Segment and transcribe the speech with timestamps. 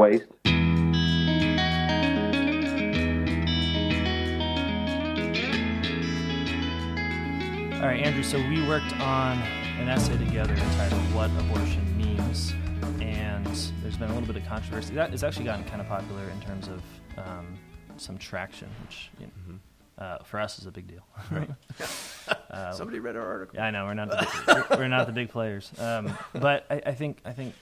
[0.00, 0.24] waste.
[7.76, 8.22] All right, Andrew.
[8.22, 9.36] So we worked on
[9.78, 12.54] an essay together entitled "What Abortion Means,"
[13.02, 13.44] and
[13.82, 14.94] there's been a little bit of controversy.
[14.94, 16.82] That has actually gotten kind of popular in terms of
[17.18, 17.58] um,
[17.98, 21.06] some traction, which you know, uh, for us is a big deal.
[22.50, 23.56] Uh, Somebody read our article.
[23.56, 26.64] Yeah, I know we're not the big, we're, we're not the big players, um, but
[26.70, 27.54] I, I think I think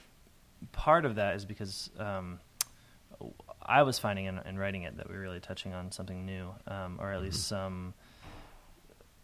[0.71, 2.39] part of that is because um,
[3.61, 6.49] I was finding in, in writing it that we were really touching on something new,
[6.67, 7.93] um, or at least some.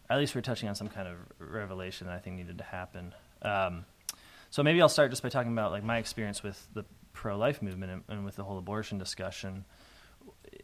[0.08, 3.16] At least we're touching on some kind of revelation that I think needed to happen.
[3.42, 3.86] Um,
[4.52, 7.92] so maybe I'll start just by talking about like my experience with the pro-life movement
[7.92, 9.66] and, and with the whole abortion discussion.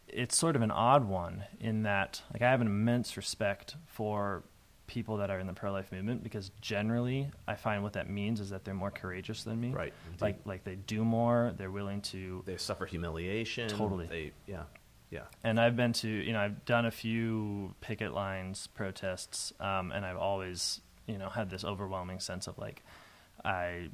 [0.07, 4.43] It's sort of an odd one in that like I have an immense respect for
[4.91, 8.49] people that are in the pro-life movement because generally I find what that means is
[8.49, 9.69] that they're more courageous than me.
[9.69, 10.21] Right, indeed.
[10.21, 11.53] Like like they do more.
[11.57, 12.43] They're willing to.
[12.45, 13.69] They suffer humiliation.
[13.69, 14.07] Totally.
[14.07, 14.63] They, yeah,
[15.09, 15.23] yeah.
[15.45, 20.05] And I've been to you know I've done a few picket lines protests, um, and
[20.05, 22.83] I've always you know had this overwhelming sense of like
[23.45, 23.91] I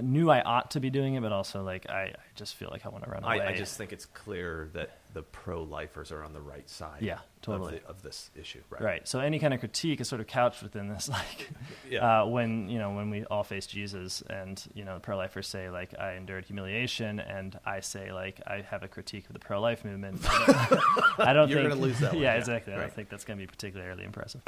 [0.00, 2.84] knew I ought to be doing it, but also like I, I just feel like
[2.86, 3.40] I want to run away.
[3.40, 7.00] I, I just think it's clear that the pro-lifers are on the right side.
[7.02, 7.76] Yeah, totally.
[7.76, 8.60] Of, the, of this issue.
[8.68, 8.82] Right.
[8.82, 9.08] Right.
[9.08, 11.48] So any kind of critique is sort of couched within this, like,
[11.88, 12.22] Yeah.
[12.22, 15.70] uh, when you know when we all face Jesus, and you know the pro-lifers say
[15.70, 19.84] like I endured humiliation, and I say like I have a critique of the pro-life
[19.84, 20.20] movement.
[20.28, 22.38] I don't, I don't You're think gonna lose that one, Yeah, yeah.
[22.40, 22.72] exactly.
[22.74, 24.42] I don't think that's going to be particularly impressive.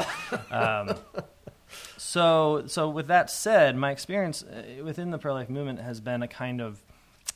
[0.50, 0.94] Um,
[1.96, 6.28] so, so with that said, my experience uh, within the pro-life movement has been a
[6.28, 6.82] kind of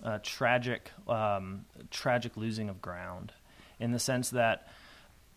[0.04, 3.32] uh, tragic, um, tragic losing of ground,
[3.78, 4.68] in the sense that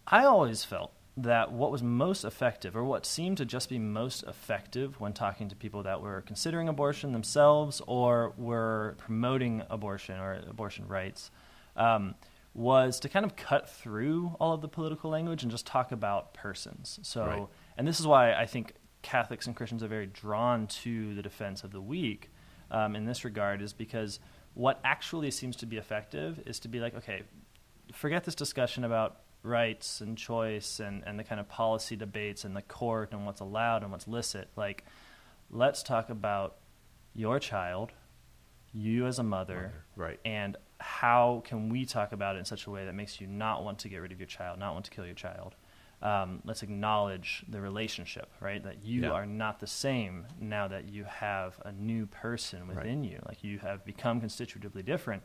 [0.07, 4.23] I always felt that what was most effective, or what seemed to just be most
[4.23, 10.41] effective when talking to people that were considering abortion themselves or were promoting abortion or
[10.49, 11.29] abortion rights,
[11.75, 12.15] um,
[12.55, 16.33] was to kind of cut through all of the political language and just talk about
[16.33, 16.99] persons.
[17.03, 17.47] So, Right.
[17.77, 18.73] and this is why I think
[19.03, 22.31] Catholics and Christians are very drawn to the defense of the weak
[22.71, 24.19] um, in this regard, is because
[24.55, 27.21] what actually seems to be effective is to be like, okay,
[27.93, 32.55] forget this discussion about rights and choice and, and the kind of policy debates and
[32.55, 34.47] the court and what's allowed and what's licit.
[34.55, 34.85] Like,
[35.51, 36.55] let's talk about
[37.13, 37.91] your child,
[38.73, 40.19] you as a mother, Right.
[40.25, 43.63] and how can we talk about it in such a way that makes you not
[43.63, 45.55] want to get rid of your child, not want to kill your child?
[46.03, 48.61] Um, let's acknowledge the relationship, right?
[48.61, 49.11] That you Yeah.
[49.11, 53.21] are not the same now that you have a new person within you.
[53.25, 55.23] Like you have become constitutively different.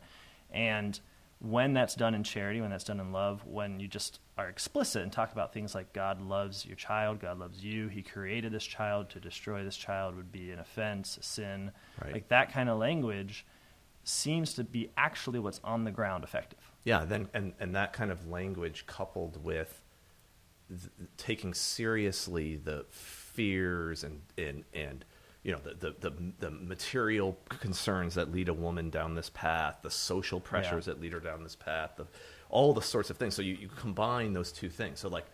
[0.49, 0.97] And
[1.39, 5.03] when that's done in charity, when that's done in love, when you just are explicit
[5.03, 8.65] and talk about things like God loves your child, God loves you, He created this
[8.65, 11.71] child, to destroy this child would be an offense, a sin.
[12.01, 12.13] Right.
[12.13, 13.45] Like that kind of language
[14.05, 16.71] seems to be actually what's on the ground effective.
[16.85, 19.78] Yeah, then and and that kind of language coupled with
[20.69, 25.05] th- taking seriously the fears and and and
[25.43, 29.77] you know the, the the the material concerns that lead a woman down this path,
[29.81, 30.93] the social pressures Yeah.
[30.93, 32.07] that lead her down this path, the,
[32.49, 33.35] all the sorts of things.
[33.35, 34.99] So you, you combine those two things.
[34.99, 35.25] So like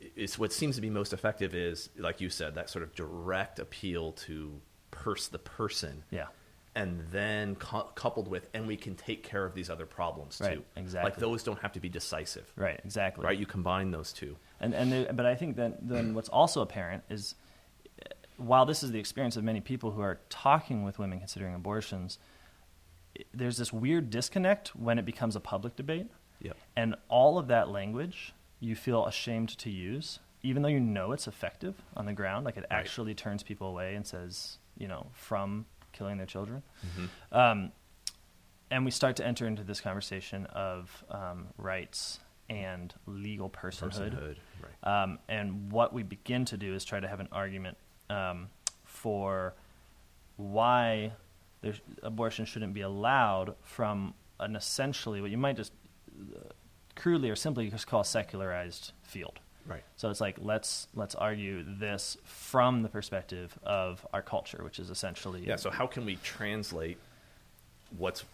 [0.00, 3.58] it's what seems to be most effective is like you said that sort of direct
[3.58, 4.60] appeal to
[4.90, 6.26] purse the person Yeah.
[6.74, 10.44] and then cou- coupled with and we can take care of these other problems too
[10.44, 11.10] Right, exactly.
[11.10, 13.24] like those don't have to be decisive Right, exactly.
[13.24, 16.62] right you combine those two And and there, but I think that then what's also
[16.62, 17.34] apparent is,
[18.00, 21.54] uh, while this is the experience of many people who are talking with women considering
[21.54, 22.18] abortions,
[23.32, 26.06] there's this weird disconnect when it becomes a public debate,
[26.40, 26.56] Yep.
[26.76, 31.28] and all of that language you feel ashamed to use, even though you know it's
[31.28, 32.44] effective on the ground.
[32.46, 32.78] Like it Right.
[32.80, 36.62] actually turns people away and says, you know, from killing their children.
[36.86, 37.34] Mm-hmm.
[37.36, 37.72] Um,
[38.70, 42.18] and we start to enter into this conversation of um, rights
[42.48, 44.14] and legal personhood.
[44.14, 47.76] personhood right Um, and what we begin to do is try to have an argument
[48.10, 48.48] um,
[48.84, 49.54] for
[50.36, 51.12] why
[51.62, 55.72] there's, abortion shouldn't be allowed from an essentially what you might just
[56.20, 56.40] uh,
[56.94, 59.40] crudely or simply just call a secularized field.
[59.66, 64.78] right So it's like let's let's argue this from the perspective of our culture, which
[64.78, 66.98] is essentially yeah so how can we translate
[67.96, 68.24] what's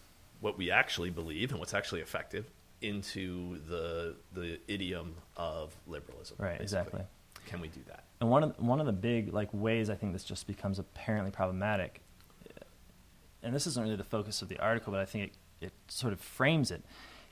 [0.40, 2.50] what we actually believe and what's actually effective
[2.82, 6.62] into the the idiom of liberalism Right, basically.
[6.64, 7.02] exactly.
[7.46, 10.12] can we do that And one of one of the big like ways I think
[10.12, 12.00] this just becomes apparently problematic,
[12.48, 12.64] uh,
[13.42, 16.12] and this isn't really the focus of the article, but I think it, it sort
[16.12, 16.82] of frames it,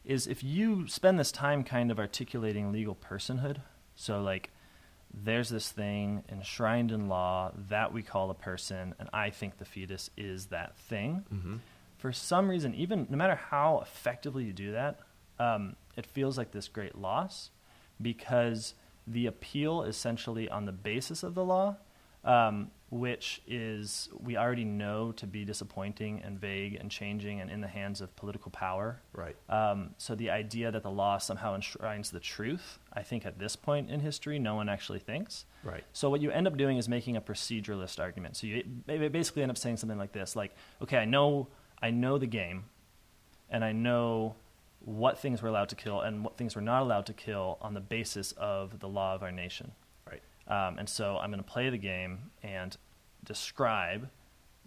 [0.05, 3.59] is if you spend this time kind of articulating legal personhood,
[3.95, 4.51] so like
[5.13, 9.65] there's this thing enshrined in law that we call a person, and I think the
[9.65, 11.25] fetus is that thing.
[11.33, 11.57] Mm-hmm.
[11.97, 15.01] for some reason, even no matter how effectively you do that,
[15.39, 17.51] um, it feels like this great loss
[18.01, 18.75] because
[19.07, 21.77] the appeal essentially on the basis of the law,
[22.25, 27.61] um, which is we already know to be disappointing and vague and changing and in
[27.61, 29.01] the hands of political power.
[29.13, 29.37] Right.
[29.49, 33.57] Um, so the idea that the law somehow enshrines the truth, I think at this
[33.57, 35.45] point in history, no one actually thinks.
[35.63, 35.85] Right.
[35.93, 38.37] So what you end up doing is making a proceduralist argument.
[38.37, 41.49] So you basically end up saying something like this, like, okay, I know,
[41.83, 42.65] I know the game,
[43.51, 44.37] and I know
[44.81, 47.75] what things we're allowed to kill and what things we're not allowed to kill on
[47.75, 49.73] the basis of the law of our nation.
[50.11, 50.23] Right.
[50.47, 52.77] Um, and so I'm going to play the game and
[53.25, 54.09] describe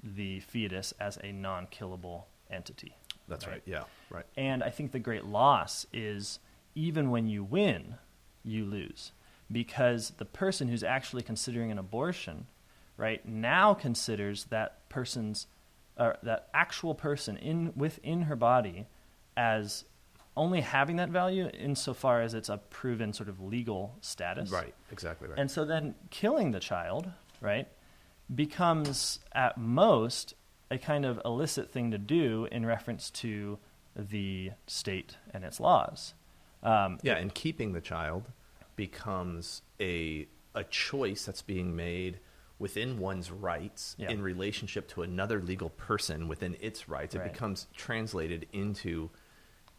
[0.04, 2.96] the fetus as a non-killable entity.
[3.28, 3.54] That's right.
[3.54, 3.64] Right.
[3.66, 3.84] Yeah.
[4.10, 4.26] Right.
[4.36, 6.40] And I think the great loss is
[6.76, 7.96] even when you win,
[8.44, 9.12] you lose.
[9.52, 12.48] Because the person who's actually considering an abortion,
[12.96, 15.48] right, now considers that person's,
[15.98, 18.88] or that actual person in, within her body
[19.36, 19.84] as
[20.38, 24.50] only having that value insofar as it's a proven sort of legal status.
[24.50, 24.74] Right.
[24.92, 25.38] Exactly right.
[25.38, 27.12] And so then killing the child,
[27.42, 27.68] right,
[28.34, 30.34] becomes at most
[30.70, 33.60] a kind of illicit thing to do in reference to
[33.96, 36.14] the state and its laws.
[36.64, 38.30] Um, yeah, and keeping the child
[38.76, 42.20] becomes a a choice that's being made
[42.60, 44.10] within one's rights Yeah.
[44.12, 47.16] in relationship to another legal person within its rights.
[47.16, 47.32] It Right.
[47.34, 49.10] becomes translated into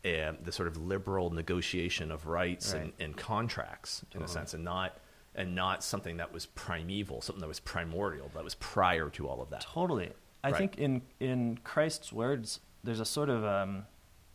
[0.04, 2.94] um, the sort of liberal negotiation of rights and, Right.
[3.00, 4.98] and contracts in a sense, and not
[5.34, 9.40] and not something that was primeval, something that was primordial, that was prior to all
[9.40, 9.62] of that.
[9.62, 10.12] Totally.
[10.44, 10.58] I Right.
[10.58, 13.86] think in in Christ's words, there's a sort of um,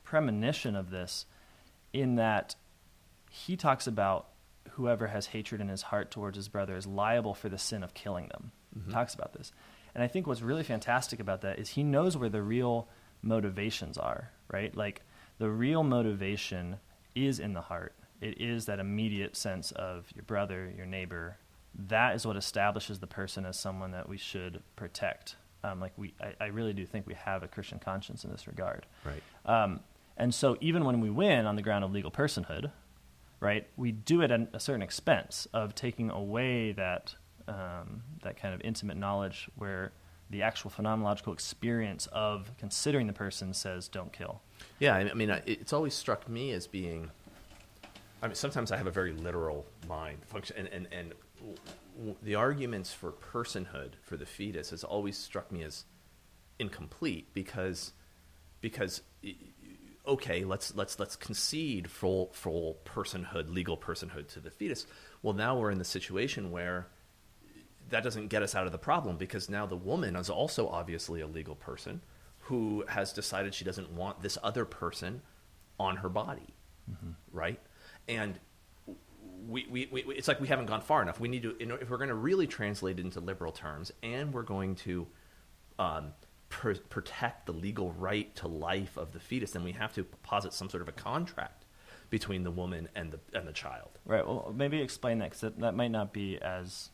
[0.03, 1.25] premonition of this,
[1.93, 2.55] in that
[3.29, 4.29] he talks about
[4.71, 7.93] whoever has hatred in his heart towards his brother is liable for the sin of
[7.93, 8.51] killing them.
[8.77, 8.91] Mm-hmm.
[8.91, 9.51] Talks about this,
[9.93, 12.87] and I think what's really fantastic about that is he knows where the real
[13.21, 14.31] motivations are.
[14.49, 15.01] Right, like
[15.37, 16.77] the real motivation
[17.15, 17.93] is in the heart.
[18.21, 21.37] It is that immediate sense of your brother, your neighbor.
[21.87, 25.35] That is what establishes the person as someone that we should protect.
[25.63, 28.47] Um, like we, I, I really do think we have a Christian conscience in this
[28.47, 28.85] regard.
[29.03, 29.21] Right.
[29.45, 29.81] Um,
[30.15, 32.71] and so even when we win on the ground of legal personhood,
[33.39, 37.15] right, we do it at a certain expense of taking away that
[37.47, 39.93] um, that kind of intimate knowledge where
[40.29, 44.41] the actual phenomenological experience of considering the person says don't kill.
[44.79, 47.09] Yeah, I mean, it's always struck me as being.
[48.21, 51.13] I mean, sometimes I have a very literal mind function, and and, and
[52.21, 55.85] the arguments for personhood for the fetus has always struck me as
[56.59, 57.94] incomplete because
[58.62, 59.01] because
[60.07, 64.85] okay, let's let's let's concede full full personhood, legal personhood to the fetus.
[65.21, 66.88] Well, now we're in the situation where
[67.89, 71.21] that doesn't get us out of the problem because now the woman is also obviously
[71.21, 72.01] a legal person
[72.41, 75.21] who has decided she doesn't want this other person
[75.79, 76.53] on her body,
[77.31, 77.59] right?
[78.07, 78.39] And
[79.47, 81.19] we, we, we, it's like we haven't gone far enough.
[81.19, 83.91] We need to, you know, if we're going to really translate it into liberal terms,
[84.01, 85.07] and we're going to
[85.77, 86.13] um,
[86.49, 90.53] pr- protect the legal right to life of the fetus, then we have to posit
[90.53, 91.65] some sort of a contract
[92.09, 93.99] between the woman and the and the child.
[94.05, 94.25] Right.
[94.25, 96.89] Well, maybe explain that because that, that might not be as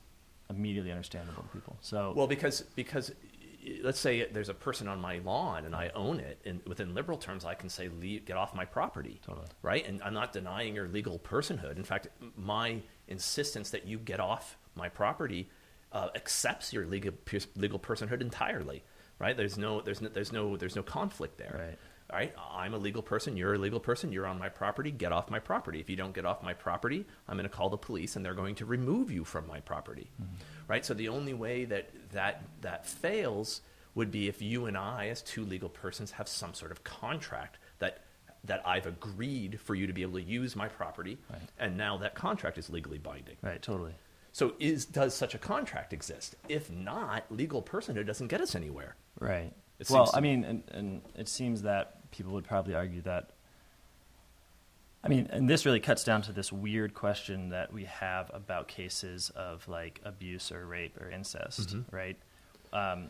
[0.55, 1.77] immediately understandable to people.
[1.81, 3.11] So, Well, because because
[3.81, 7.17] let's say there's a person on my lawn and I own it, and within liberal
[7.17, 9.47] terms, I can say, Leave, "Get off my property." Totally.
[9.61, 11.77] Right, and I'm not denying your legal personhood.
[11.77, 15.49] In fact, my insistence that you get off my property
[15.91, 17.13] uh, accepts your legal
[17.55, 18.83] legal personhood entirely.
[19.19, 19.37] Right?
[19.37, 21.55] There's no there's no there's no there's no conflict there.
[21.67, 21.79] Right.
[22.13, 23.35] All right, I'm a legal person.
[23.35, 24.11] You're a legal person.
[24.11, 24.91] You're on my property.
[24.91, 25.79] Get off my property.
[25.79, 28.35] If you don't get off my property, I'm going to call the police, and they're
[28.35, 30.11] going to remove you from my property.
[30.21, 30.35] Mm-hmm.
[30.67, 30.85] Right.
[30.85, 33.61] So the only way that that that fails
[33.95, 37.57] would be if you and I, as two legal persons, have some sort of contract
[37.79, 38.03] that
[38.43, 41.41] that I've agreed for you to be able to use my property, Right.
[41.57, 43.37] and now that contract is legally binding.
[43.41, 43.59] right.
[43.59, 43.93] Totally.
[44.33, 46.35] So, is does such a contract exist?
[46.47, 48.97] If not, legal personhood doesn't get us anywhere.
[49.19, 49.51] Right.
[49.79, 53.29] It well, I mean, and, and it seems that people would probably argue that.
[55.03, 58.69] I mean, and this really cuts down to this weird question that we have about
[58.69, 61.95] cases of like abuse or rape or incest, Mm-hmm.
[61.95, 62.17] right?
[62.71, 63.09] Um,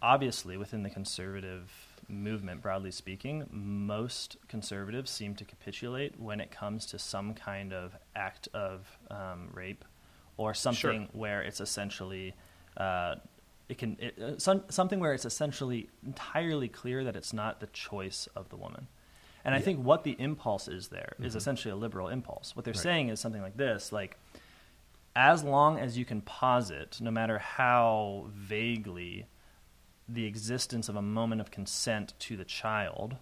[0.00, 1.70] obviously, within the conservative
[2.08, 7.94] movement, broadly speaking, most conservatives seem to capitulate when it comes to some kind of
[8.16, 9.84] act of um, rape
[10.38, 12.32] or something where it's essentially
[12.78, 13.16] uh,
[13.68, 17.66] it can it, uh, some, something where it's essentially entirely clear that it's not the
[17.68, 18.88] choice of the woman.
[19.44, 22.54] And I think what the impulse is there is essentially a liberal impulse.
[22.54, 22.82] What they're Right.
[22.82, 24.18] saying is something like this, like
[25.16, 29.26] as long as you can posit, no matter how vaguely
[30.08, 33.16] the existence of a moment of consent to the child,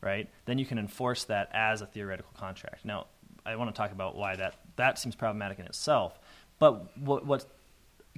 [0.00, 0.28] right?
[0.44, 2.84] Then you can enforce that as a theoretical contract.
[2.84, 3.06] Now,
[3.46, 6.18] I want to talk about why that that seems problematic in itself.
[6.58, 7.46] But what what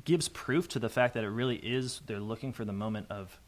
[0.07, 3.39] gives proof to the fact that it really is they're looking for the moment of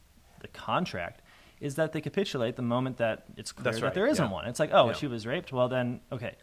[0.41, 1.23] the contract
[1.61, 4.31] is that they capitulate the moment that it's clear That's that there isn't yeah.
[4.31, 4.45] one.
[4.47, 4.93] It's like, oh, Yeah.
[4.93, 5.53] she was raped.
[5.53, 6.35] Well, then okay.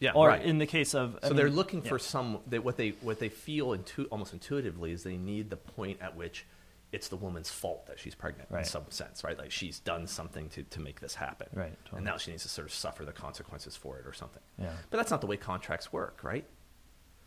[0.00, 0.42] Yeah, Or right.
[0.42, 1.90] in the case of, I so they're looking yeah.
[1.90, 5.56] for some they, what they what they feel intu- almost intuitively is they need the
[5.56, 6.46] point at which
[6.90, 9.38] it's the woman's fault that she's pregnant in some sense, right?
[9.38, 11.98] Like she's done something to, to make this happen, Right, totally.
[11.98, 14.42] And now she needs to sort of suffer the consequences for it or something.
[14.58, 14.70] Yeah.
[14.90, 16.44] But that's not the way contracts work, right?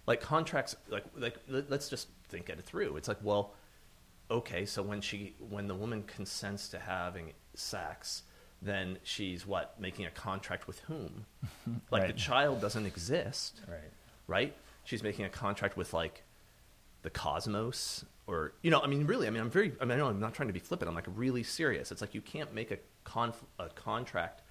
[0.06, 2.98] Like contracts, like like let's just think it through.
[2.98, 3.54] It's like, well,
[4.30, 8.24] okay, so when she when the woman consents to having sex,
[8.62, 11.25] then she's what making a contract with whom?
[11.92, 13.92] Like the child doesn't exist right.
[14.28, 14.56] right?
[14.84, 16.24] She's making a contract with like
[17.04, 19.98] the cosmos or you know, I mean really, I mean I'm very I mean I
[19.98, 20.90] know I'm not trying to be flippant.
[20.90, 21.92] I'm like really serious.
[21.92, 24.42] It's like you can't make a conf- a contract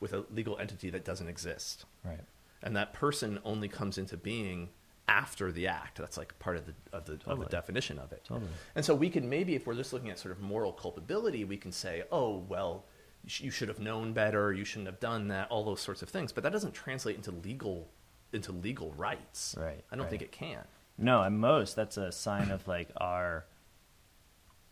[0.00, 1.84] with a legal entity that doesn't exist.
[2.04, 2.20] Right.
[2.62, 4.70] And that person only comes into being
[5.08, 5.98] after the act.
[5.98, 7.44] That's like part of the of the, of Totally.
[7.44, 8.22] the definition of it.
[8.26, 8.50] Totally.
[8.74, 11.56] And so we can maybe, if we're just looking at sort of moral culpability, we
[11.56, 12.84] can say, oh, well,
[13.24, 16.08] you you should have known better, you shouldn't have done that, all those sorts of
[16.08, 16.32] things.
[16.32, 17.88] But that doesn't translate into legal
[18.32, 19.54] into legal rights.
[19.58, 20.10] Right, I don't right.
[20.10, 20.64] think it can.
[20.96, 23.44] No, at most that's a sign of like our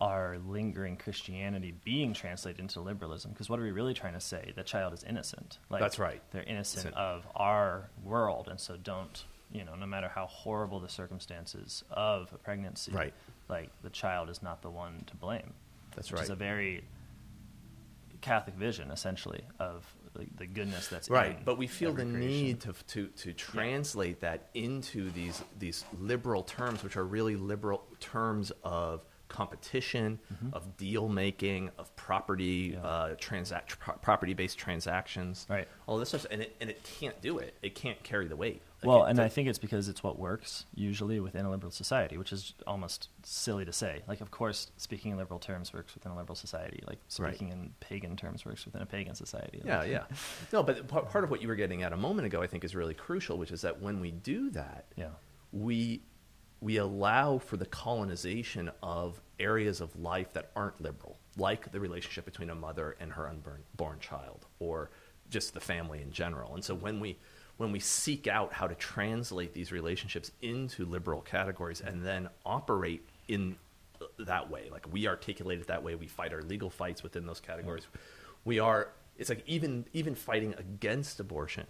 [0.01, 3.31] our lingering Christianity being translated into liberalism.
[3.31, 4.53] Because what are we really trying to say?
[4.57, 5.59] The child is innocent.
[5.71, 6.21] Like That's right.
[6.33, 6.97] They're innocent Innocent.
[6.97, 9.75] of our world, and so don't you know?
[9.75, 13.15] No matter how horrible the circumstances of a pregnancy, Right.
[13.49, 15.53] Like the child is not the one to blame.
[15.95, 16.25] That's which right.
[16.25, 16.85] Is a very
[18.21, 22.21] Catholic vision, essentially, of the, the goodness that's Right, in but we feel the creation.
[22.21, 27.85] need to, to, to translate that into these, these liberal terms, which are really liberal
[27.99, 30.19] terms of competition,
[30.53, 32.85] of deal making, of property, Mm-hmm.
[32.85, 32.91] Yeah.
[32.91, 35.47] uh, transact, pro- property based transactions.
[35.49, 35.67] Right.
[35.87, 37.55] All this stuff, and it, and it can't do it.
[37.63, 38.63] It can't carry the weight.
[38.83, 42.19] Like, Well, and I think it's because it's what works usually within a liberal society,
[42.19, 44.03] which is almost silly to say.
[44.09, 46.83] Like, of course, speaking in liberal terms works within a liberal society.
[46.87, 47.33] Like, Right.
[47.35, 49.63] speaking in pagan terms works within a pagan society.
[49.65, 50.05] Yeah, yeah.
[50.53, 52.65] No, but part part of what you were getting at a moment ago, I think,
[52.65, 55.09] is really crucial, which is that when we do that, Yeah.
[55.53, 56.03] we
[56.63, 62.25] we allow for the colonization of areas of life that aren't liberal, like the relationship
[62.25, 64.91] between a mother and her unborn child, or
[65.29, 66.55] just the family in general.
[66.55, 67.19] And so when we
[67.57, 73.07] when we seek out how to translate these relationships into liberal categories and then operate
[73.29, 73.57] in
[74.21, 77.41] that way, like we articulate it that way, we fight our legal fights within those
[77.41, 77.87] categories.
[78.45, 78.89] We are.
[79.19, 81.67] It's like even even fighting against abortion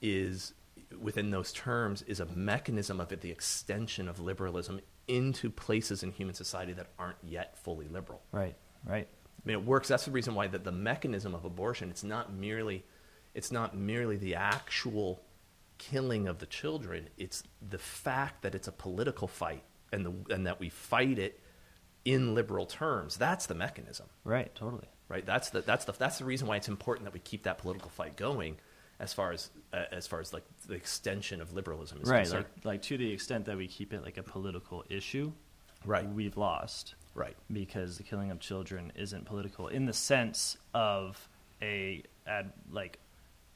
[0.00, 0.54] is
[1.00, 6.10] within those terms is a mechanism of it, the extension of liberalism into places in
[6.12, 8.22] human society that aren't yet fully liberal.
[8.32, 8.56] Right.
[8.84, 9.08] Right.
[9.08, 9.88] I mean, it works.
[9.88, 11.90] That's the reason why the, the mechanism of abortion.
[11.90, 12.84] It's not merely,
[13.34, 15.22] it's not merely the actual
[15.78, 17.08] killing of the children.
[17.16, 21.40] It's the fact that it's a political fight, and the and that we fight it
[22.04, 23.16] in liberal terms.
[23.16, 24.52] That's the mechanism Right.
[24.54, 24.88] Totally.
[25.08, 25.24] right?
[25.26, 27.90] That's the that's the that's the reason why it's important that we keep that political
[27.90, 28.58] fight going,
[29.02, 32.20] as far as uh, as far as like the extension of liberalism is right.
[32.20, 32.46] concerned.
[32.56, 35.32] Like, like, to the extent that we keep it like a political issue,
[35.84, 36.06] Right.
[36.08, 36.94] we've lost.
[37.14, 41.28] right, because the killing of children isn't political in the sense of
[41.60, 42.98] a ad, like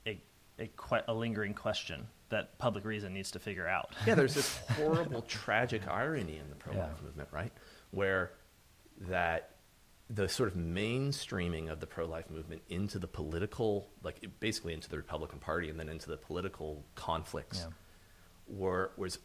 [0.07, 0.21] a
[0.59, 3.91] a, que- a lingering question that public reason needs to figure out.
[4.07, 4.17] yeah.
[4.17, 7.05] There's this horrible, tragic irony in the pro-life Yeah.
[7.05, 7.53] movement, right?
[7.93, 8.33] Where
[9.03, 9.51] that
[10.09, 14.97] the sort of mainstreaming of the pro-life movement into the political, like basically into the
[14.97, 17.59] Republican Party, and then into the political conflicts.
[17.61, 17.73] Yeah.
[18.47, 19.19] were was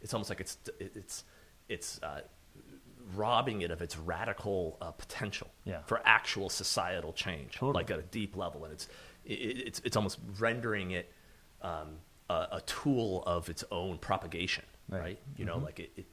[0.00, 1.24] it's almost like it's it's
[1.68, 2.20] it's uh,
[3.14, 5.82] robbing it of its radical uh, potential Yeah.
[5.86, 7.74] for actual societal change, Totally.
[7.74, 8.88] like at a deep level, and it's
[9.24, 11.12] it, it's it's almost rendering it
[11.62, 11.98] um,
[12.30, 15.00] a, a tool of its own propagation, Right.
[15.00, 15.18] right?
[15.36, 16.06] You know, like it, it,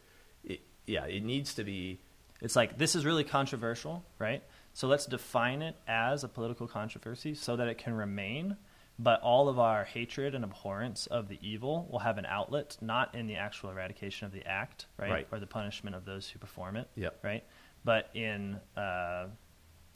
[0.44, 2.00] it yeah, it needs to be
[2.44, 4.44] It's like this is really controversial, right?
[4.74, 8.58] So let's define it as a political controversy so that it can remain,
[9.00, 13.16] but all of our hatred and abhorrence of the evil will have an outlet not
[13.16, 15.12] in the actual eradication of the act, right?
[15.12, 15.28] Right.
[15.32, 17.20] Or the punishment of those who perform it, Yep.
[17.24, 17.44] right?
[17.86, 19.28] But in uh,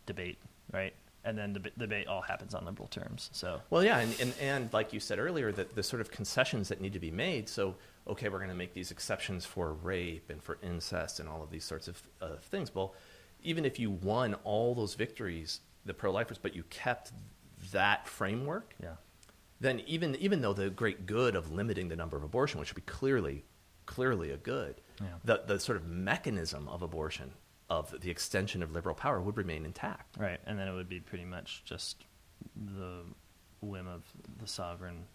[0.05, 0.37] debate,
[0.71, 0.93] right?
[1.25, 3.29] And then deb- debate all happens on liberal terms.
[3.33, 6.69] So Well, yeah, and, and, and like you said earlier, the, the sort of concessions
[6.69, 7.49] that need to be made.
[7.49, 7.75] So,
[8.07, 11.49] okay, we're going to make these exceptions for rape and for incest and all of
[11.49, 12.73] these sorts of uh, things.
[12.73, 12.93] Well,
[13.43, 17.11] even if you won all those victories, the pro-lifers, but you kept
[17.71, 18.95] that framework, yeah,
[19.59, 22.83] then even even though the great good of limiting the number of abortion, which would
[22.85, 23.43] be clearly
[23.85, 25.07] clearly a good, Yeah.
[25.23, 27.31] the the sort of mechanism of abortion
[27.69, 30.17] of the extension of liberal power would remain intact.
[30.17, 32.05] Right, and then it would be pretty much just
[32.55, 33.03] the
[33.61, 34.03] whim of
[34.39, 35.05] the sovereign.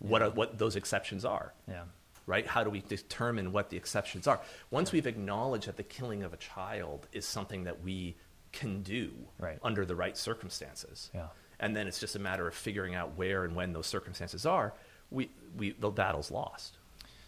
[0.00, 0.30] What know.
[0.30, 1.84] what those exceptions are, Yeah,
[2.28, 2.46] right?
[2.46, 4.40] How do we determine what the exceptions are?
[4.70, 8.16] Once we've acknowledged that the killing of a child is something that we
[8.52, 9.58] can do Right.
[9.62, 11.28] under the right circumstances, Yeah.
[11.58, 14.74] and then it's just a matter of figuring out where and when those circumstances are.
[15.10, 16.76] We, we the battle's lost.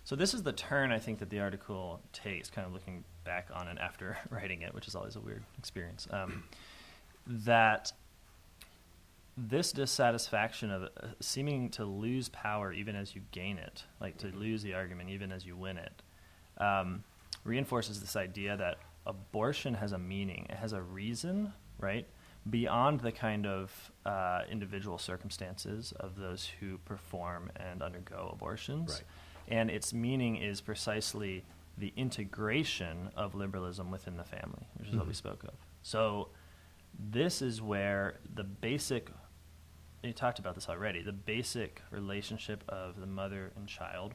[0.05, 3.49] So this is the turn I think that the article takes, kind of looking back
[3.55, 6.07] on it after writing it, which is always a weird experience.
[6.11, 6.45] Um,
[7.27, 7.93] that
[9.49, 10.89] this dissatisfaction of uh,
[11.21, 15.33] seeming to lose power even as you gain it, like to lose the argument even
[15.33, 16.03] as you win it,
[16.59, 17.03] um,
[17.45, 22.07] reinforces this idea that abortion has a meaning, it has a reason, right?
[22.49, 28.91] Beyond the kind of uh, individual circumstances of those who perform and undergo abortions.
[28.93, 29.03] Right.
[29.49, 31.45] And its meaning is precisely
[31.79, 35.17] the integration of liberalism within the family, which is what we Mhm.
[35.17, 35.55] spoke of.
[35.83, 36.29] So,
[36.99, 39.11] this is where the basic,
[40.03, 44.15] you talked about this already, the basic relationship of the mother and child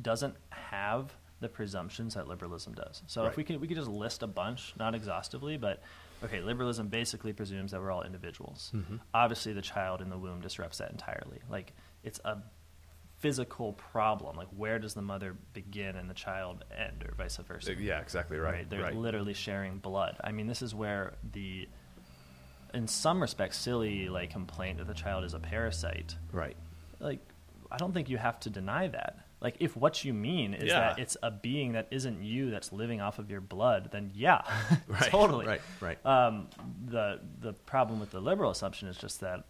[0.00, 3.02] doesn't have the presumptions that liberalism does.
[3.06, 5.82] So if we could we could just list a bunch, not exhaustively, but
[6.22, 8.72] okay, liberalism basically presumes that we're all individuals.
[8.74, 9.00] Mhm.
[9.12, 11.40] Obviously, the child in the womb disrupts that entirely.
[11.50, 12.38] Like it's a
[13.18, 14.36] physical problem.
[14.36, 17.74] Like where does the mother begin and the child end, or vice versa?
[17.74, 18.68] Yeah, exactly right.
[18.68, 18.94] They're right.
[18.94, 20.16] literally sharing blood.
[20.22, 21.68] I mean, this is where the,
[22.74, 26.16] in some respects, silly like complaint that the child is a parasite.
[26.32, 26.56] right.
[27.00, 27.20] Like,
[27.70, 29.18] I don't think you have to deny that.
[29.40, 30.80] Like, if what you mean is Yeah.
[30.80, 34.42] that it's a being that isn't you that's living off of your blood, then yeah,
[34.88, 35.46] Right, totally.
[35.46, 36.06] right, right.
[36.06, 36.48] Um,
[36.86, 39.44] the the problem with the liberal assumption is just that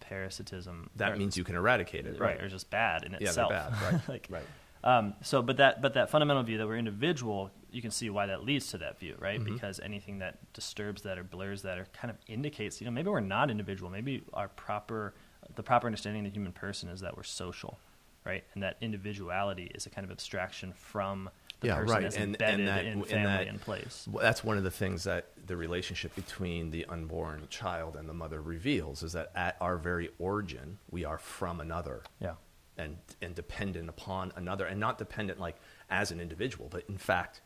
[0.00, 3.28] parasitism That or- means you can eradicate it, right, or just bad in Yeah, they're
[3.28, 3.50] itself.
[3.50, 4.44] bad, right, like, right.
[4.84, 8.26] Um, so, but that but that fundamental view that we're individual, you can see why
[8.26, 9.40] that leads to that view, right?
[9.40, 9.44] Mhm.
[9.46, 13.08] Because anything that disturbs that or blurs that or kind of indicates, you know, maybe
[13.10, 13.90] we're not individual.
[13.90, 15.14] Maybe our proper
[15.56, 17.78] the proper understanding of the human person is that we're social,
[18.24, 18.44] right?
[18.54, 21.28] And that individuality is a kind of abstraction from
[21.60, 24.06] the Yeah, person right, that's and- and that- in and that- in place.
[24.10, 28.14] Well, that's one of the things that the relationship between the unborn child and the
[28.14, 32.34] mother reveals is that at our very origin, we are from another Yeah,
[32.78, 35.56] and and dependent upon another, and not dependent like
[35.90, 37.40] as an individual, but in fact,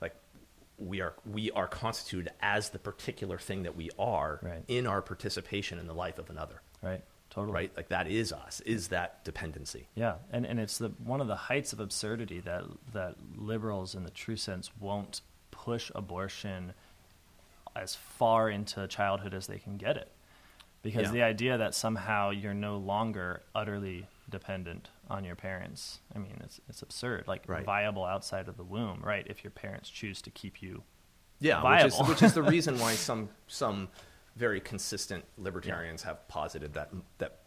[0.00, 0.14] like
[0.78, 4.64] we are we are constituted as the particular thing that we are Right.
[4.68, 6.62] in our participation in the life of another.
[6.82, 7.02] right.
[7.30, 7.54] Totally.
[7.54, 8.60] Right, like that is us.
[8.66, 9.88] Is that dependency?
[9.94, 14.04] Yeah, and, and it's the one of the heights of absurdity that that liberals, in
[14.04, 16.74] the true sense, won't push abortion
[17.74, 20.12] as far into childhood as they can get it,
[20.82, 21.12] because Yeah.
[21.12, 26.60] the idea that somehow you're no longer utterly dependent on your parents, I mean, it's
[26.68, 27.28] it's absurd.
[27.28, 27.64] Like Right.
[27.64, 29.24] viable outside of the womb, right?
[29.28, 30.82] If your parents choose to keep you,
[31.38, 32.08] Yeah, which is, viable.
[32.10, 33.88] which is the reason why some some
[34.34, 37.42] very consistent libertarians have posited that that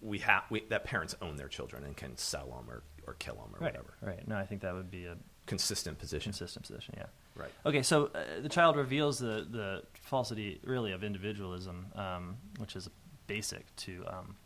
[0.00, 3.34] we have we, that parents own their children and can sell them or, or kill
[3.34, 3.72] them or right?
[3.72, 3.94] whatever.
[4.00, 4.26] Right.
[4.28, 5.16] No, I think that would be a
[5.46, 6.30] Consistent position.
[6.30, 6.94] consistent position.
[6.96, 7.06] Yeah.
[7.34, 7.50] Right.
[7.66, 12.88] Okay, so uh, the child reveals the, the falsity, really, of individualism, um, which is
[13.26, 14.36] basic to um,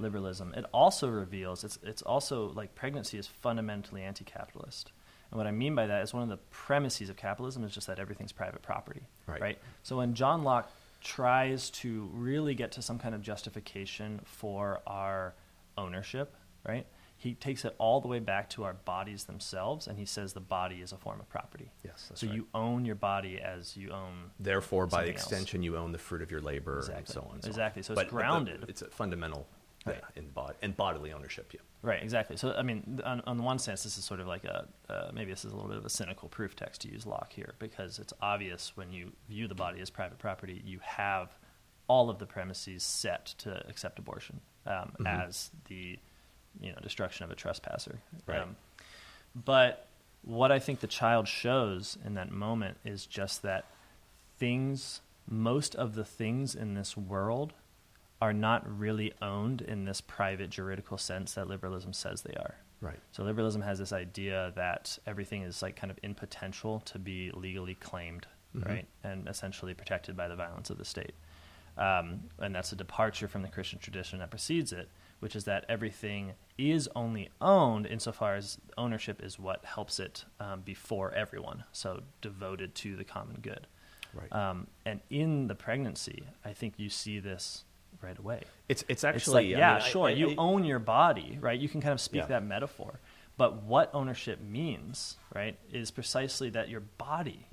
[0.00, 0.54] liberalism.
[0.56, 4.92] It also reveals it's it's also like pregnancy is fundamentally anti-capitalist,
[5.30, 7.86] and what I mean by that is one of the premises of capitalism is just
[7.86, 9.58] that everything's private property, Right.
[9.82, 10.70] So when John Locke
[11.02, 15.34] tries to really get to some kind of justification for our
[15.78, 16.34] ownership,
[16.66, 16.86] right?
[17.16, 20.40] He takes it all the way back to our bodies themselves, and he says the
[20.40, 21.70] body is a form of property.
[21.84, 22.36] Yes, that's so right.
[22.36, 24.30] you own your body as you own.
[24.38, 25.22] Therefore, by Something else.
[25.22, 26.98] extension, you own the fruit of your labor and so on.
[26.98, 27.38] And so on.
[27.50, 27.82] Exactly.
[27.82, 28.64] So it's But- but the- grounded.
[28.68, 29.46] it's a fundamental
[29.86, 30.00] Right.
[30.16, 31.52] yeah, bod- and bodily ownership.
[31.54, 31.60] Yeah.
[31.82, 32.36] Right, exactly.
[32.36, 35.30] So, I mean, on, on one sense, this is sort of like a uh, maybe
[35.30, 37.98] this is a little bit of a cynical proof text to use Locke here because
[37.98, 41.30] it's obvious when you view the body as private property, you have
[41.88, 45.26] all of the premises set to accept abortion um, Mhm.
[45.28, 45.98] as the
[46.60, 47.98] you know destruction of a trespasser.
[48.26, 48.40] Right.
[48.40, 48.56] Um,
[49.34, 49.86] but
[50.22, 53.64] what I think the child shows in that moment is just that
[54.38, 57.52] things, most of the things in this world
[58.20, 62.54] are not really owned in this private juridical sense that liberalism says they are.
[62.80, 62.98] Right.
[63.12, 67.30] So liberalism has this idea that everything is like kind of in potential to be
[67.32, 68.66] legally claimed, Mhm.
[68.66, 71.14] right, and essentially protected by the violence of the state.
[71.76, 75.64] Um, and that's a departure from the Christian tradition that precedes it, which is that
[75.68, 81.64] everything is only owned insofar as ownership is what helps it um, be for everyone,
[81.72, 83.66] so devoted to the common good.
[84.12, 84.30] Right.
[84.32, 87.64] Um, and in the pregnancy, I think you see this
[88.02, 88.42] right away.
[88.68, 90.78] it's it's It's actually like, I yeah, mean, I- sure, I- you I- own your
[90.78, 91.58] body, right?
[91.58, 92.26] You can kind of speak Yeah.
[92.28, 93.00] that metaphor.
[93.36, 97.46] But what ownership means, right, is precisely that your body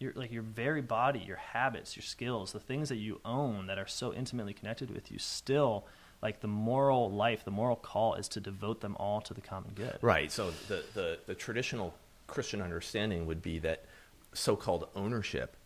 [0.00, 3.78] your like your very body, your habits, your skills, the things that you own that
[3.78, 5.84] are so intimately connected with you, still
[6.22, 9.72] like the moral life, the moral call is to devote them all to the common
[9.74, 9.98] good.
[10.00, 10.30] Right.
[10.30, 11.94] So the, the, the traditional
[12.28, 13.86] Christian understanding would be that
[14.32, 15.56] so called ownership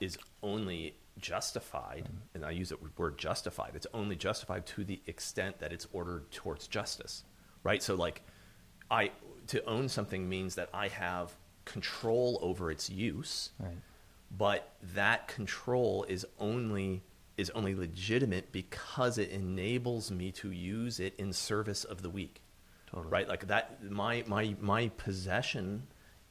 [0.00, 5.58] is only justified, and I use the word justified, it's only justified to the extent
[5.60, 7.24] that it's ordered towards justice.
[7.62, 7.82] Right?
[7.82, 8.22] So like
[8.90, 9.10] I
[9.48, 13.50] to own something means that I have control over its use.
[13.58, 13.76] Right.
[14.36, 17.02] But that control is only
[17.36, 22.42] is only legitimate because it enables me to use it in service of the weak.
[22.86, 23.10] Totally.
[23.10, 23.28] Right?
[23.28, 25.86] Like that my my my possession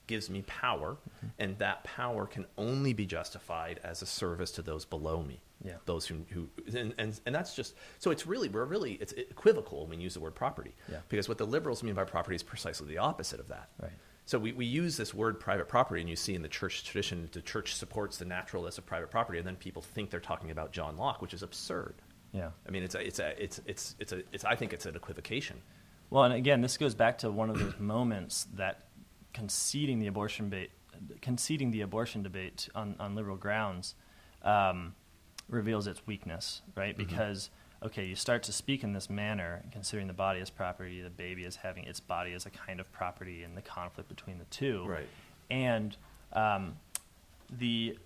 [0.07, 0.97] gives me power
[1.39, 5.41] and that power can only be justified as a service to those below me.
[5.63, 5.75] Yeah.
[5.85, 9.87] Those who who and, and and that's just so it's really we're really it's equivocal
[9.87, 10.75] when we use the word property.
[10.91, 10.97] Yeah.
[11.07, 13.69] Because what the liberals mean by property is precisely the opposite of that.
[13.81, 13.91] Right.
[14.25, 17.27] So we, we use this word private property, and you see in the church tradition,
[17.33, 20.71] the church supports the naturalness of private property, and then people think they're talking about
[20.71, 21.95] John Locke, which is absurd.
[22.31, 22.51] Yeah.
[22.65, 24.95] I mean, it's a, it's a, it's, it's, it's a, it's, I think it's an
[24.95, 25.61] equivocation.
[26.09, 28.85] Well, and again, this goes back to one of those moments that
[29.33, 30.71] conceding the abortion debate,
[31.21, 33.95] conceding the abortion debate on, on liberal grounds,
[34.43, 34.93] um,
[35.49, 36.97] reveals its weakness, right?
[36.97, 37.49] Because
[37.83, 41.43] okay, you start to speak in this manner, considering the body as property, the baby
[41.45, 44.85] as having its body as a kind of property, and the conflict between the two,
[44.87, 45.07] Right.
[45.51, 45.95] And
[46.31, 46.77] um,
[47.49, 47.97] the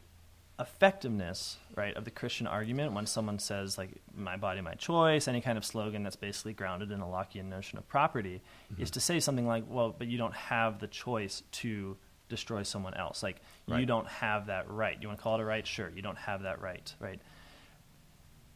[0.59, 5.41] effectiveness, right, of the Christian argument when someone says like "my body, my choice," any
[5.41, 8.41] kind of slogan that's basically grounded in a Lockean notion of property,
[8.71, 8.81] mm-hmm.
[8.81, 11.97] is to say something like, "Well, but you don't have the choice to."
[12.29, 13.23] destroy someone else.
[13.23, 14.97] Like you don't have that right.
[15.01, 15.65] You want to call it a right?
[15.65, 17.21] Sure you don't have that right right?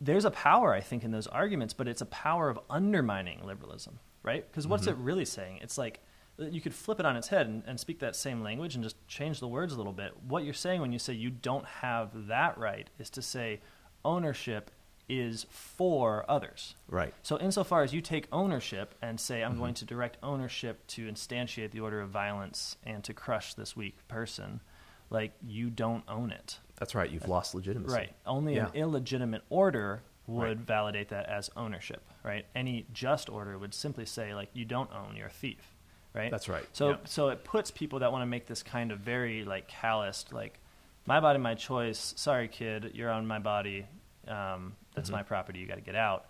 [0.01, 3.97] There's a power i think in those arguments but it's a power of undermining liberalism
[4.23, 4.49] right?
[4.49, 4.99] Because what's mm-hmm.
[4.99, 5.59] it really saying?
[5.61, 6.01] It's like
[6.49, 8.95] you could flip it on its head and, and speak that same language and just
[9.07, 12.27] change the words a little bit what you're saying when you say you don't have
[12.27, 13.59] that right is to say
[14.03, 14.71] ownership
[15.09, 17.13] is for others Right.
[17.21, 19.59] so insofar as you take ownership and say i'm mm-hmm.
[19.61, 24.07] going to direct ownership to instantiate the order of violence and to crush this weak
[24.07, 24.61] person
[25.09, 27.11] like you don't own it That's right.
[27.11, 27.93] You've lost legitimacy.
[27.93, 28.13] Right.
[28.25, 30.57] Only an illegitimate order would Right.
[30.57, 32.45] validate that as ownership, right?
[32.55, 35.70] Any just order would simply say like you don't own, you're a thief,
[36.13, 36.31] right?
[36.31, 36.65] That's right.
[36.73, 36.95] So Yeah.
[37.05, 40.59] so it puts people that want to make this kind of very like calloused like
[41.05, 42.13] my body my choice.
[42.17, 43.85] Sorry kid, you're on my body.
[44.27, 45.17] Um, that's Mm-hmm.
[45.17, 45.59] my property.
[45.59, 46.25] You got to get out.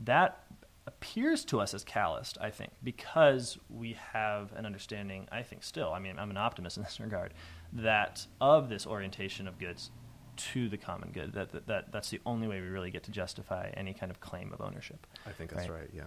[0.00, 0.44] That
[0.86, 5.92] appears to us as calloused, I think, because we have an understanding, I think still,
[5.92, 7.32] I mean, I'm an optimist in this regard,
[7.72, 9.90] that of this orientation of goods
[10.36, 13.10] to the common good, that, that, that that's the only way we really get to
[13.10, 15.06] justify any kind of claim of ownership.
[15.26, 15.80] I think that's Right.
[15.80, 15.90] right.
[15.94, 16.02] Yeah.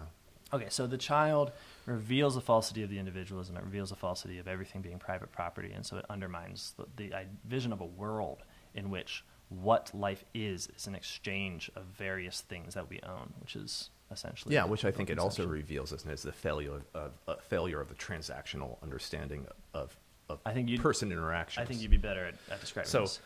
[0.53, 1.51] Okay, so the child
[1.85, 3.57] reveals the falsity of the individualism.
[3.57, 7.13] It reveals the falsity of everything being private property, and so it undermines the, the
[7.13, 12.41] i- vision of a world in which what life is is an exchange of various
[12.41, 16.09] things that we own, which is essentially Yeah, which I think it also reveals isn't
[16.09, 19.97] it, is the failure of, of uh, failure of the transactional understanding of
[20.29, 21.63] of I think person interaction.
[21.63, 23.19] I think you'd be better at, at describing So, this.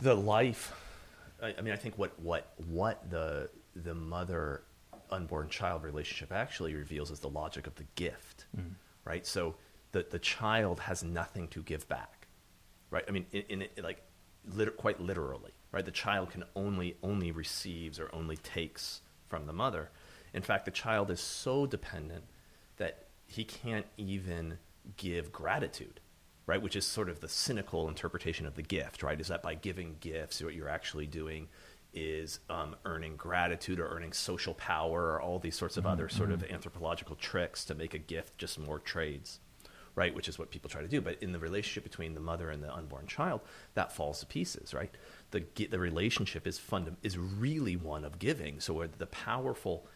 [0.00, 0.72] the life.
[1.40, 4.62] I, I mean, I think what what what the the mother
[5.10, 8.74] unborn child relationship actually reveals is the logic of the gift, mm.
[9.04, 9.26] right?
[9.26, 9.56] So
[9.92, 12.26] the the child has nothing to give back,
[12.90, 13.04] right?
[13.08, 14.02] I mean, in, in it, like
[14.52, 15.84] lit- quite literally, right?
[15.84, 19.90] The child can only only receives or only takes from the mother.
[20.32, 22.24] In fact, the child is so dependent
[22.76, 24.58] that he can't even
[24.96, 26.00] give gratitude,
[26.46, 26.60] right?
[26.60, 29.20] Which is sort of the cynical interpretation of the gift, right?
[29.20, 31.48] Is that by giving gifts, what you're actually doing
[31.94, 36.30] is um, earning gratitude or earning social power or all these sorts of other sort
[36.30, 39.38] of anthropological tricks to make a gift just more trades,
[39.94, 40.14] right?
[40.14, 41.00] Which is what people try to do.
[41.00, 43.42] But in the relationship between the mother and the unborn child,
[43.74, 44.90] that falls to pieces, right?
[45.30, 48.60] The the relationship is funda- is really one of giving.
[48.60, 49.86] So where the powerful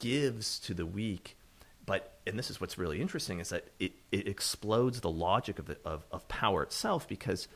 [0.00, 1.36] gives to the weak,
[1.86, 5.66] but and this is what's really interesting is that it, it explodes the logic of,
[5.66, 7.48] the, of of power itself because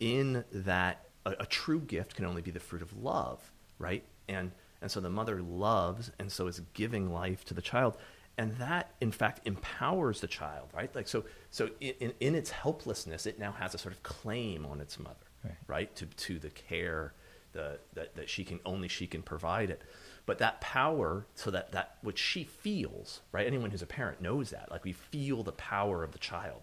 [0.00, 3.40] in that a, a true gift can only be the fruit of love,
[3.78, 4.04] right?
[4.28, 7.96] And and so the mother loves and so is giving life to the child,
[8.36, 10.94] and that in fact empowers the child, right?
[10.94, 14.80] Like so so in, in, its helplessness, it now has a sort of claim on
[14.80, 15.54] its mother, Right.
[15.66, 15.96] right?
[15.96, 17.12] To to the care
[17.52, 19.82] the that, that she can only she can provide it.
[20.26, 23.46] But that power, so that that which she feels, right?
[23.46, 24.70] Anyone who's a parent knows that.
[24.70, 26.62] Like we feel the power of the child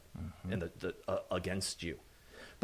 [0.51, 1.99] and the, the uh, against you.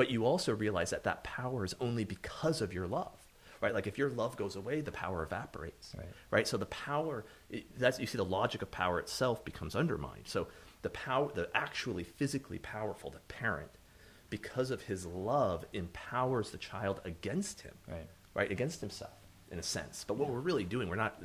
[0.01, 3.15] But you also realize that that power is only because of your love,
[3.61, 3.71] right?
[3.71, 6.07] Like if your love goes away, the power evaporates, Right.
[6.31, 6.47] right?
[6.47, 7.23] So the power,
[7.77, 10.23] that's, you see the logic of power itself becomes undermined.
[10.25, 10.47] So
[10.81, 13.69] the power, the actually physically powerful, the parent,
[14.31, 18.09] because of his love, empowers the child against him, Right.
[18.33, 19.13] right, against himself,
[19.51, 20.03] in a sense.
[20.03, 21.21] But what we're really doing, we're not.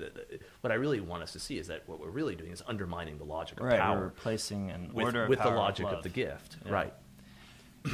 [0.60, 3.16] What I really want us to see is that what we're really doing is undermining
[3.16, 3.80] the logic of Right.
[3.80, 6.02] power replacing an with, order with the logic of love.
[6.02, 6.72] the gift, Yeah.
[6.72, 6.94] right?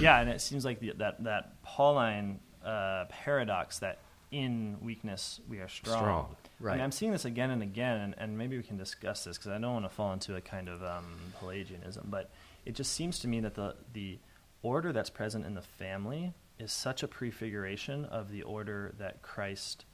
[0.00, 3.98] Yeah, and it seems like the, that that Pauline uh, paradox that
[4.31, 5.98] in weakness we are strong.
[5.98, 6.74] Strong, right.
[6.74, 9.50] And I'm seeing this again and again, and, and maybe we can discuss this because
[9.50, 11.05] I don't want to fall into a kind of um,
[11.38, 12.31] Pelagianism, but
[12.64, 14.18] it just seems to me that the the
[14.62, 19.85] order that's present in the family is such a prefiguration of the order that Christ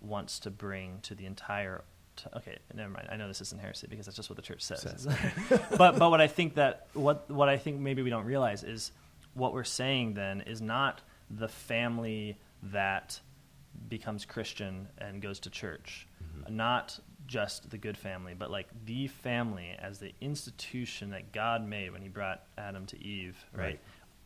[0.00, 1.82] wants to bring to the entire.
[2.16, 3.08] T- okay, never mind.
[3.10, 4.82] I know this isn't heresy because that's just what the church says.
[4.82, 5.08] Says.
[5.78, 8.92] but but what I think that what what I think maybe we don't realize is
[9.34, 13.20] what we're saying then is not the family that
[13.88, 16.06] becomes Christian and goes to church,
[16.38, 16.56] Mm-hmm.
[16.56, 21.92] not just the good family, but like the family as the institution that God made
[21.92, 23.64] when He brought Adam to Eve, right?
[23.64, 23.80] Right.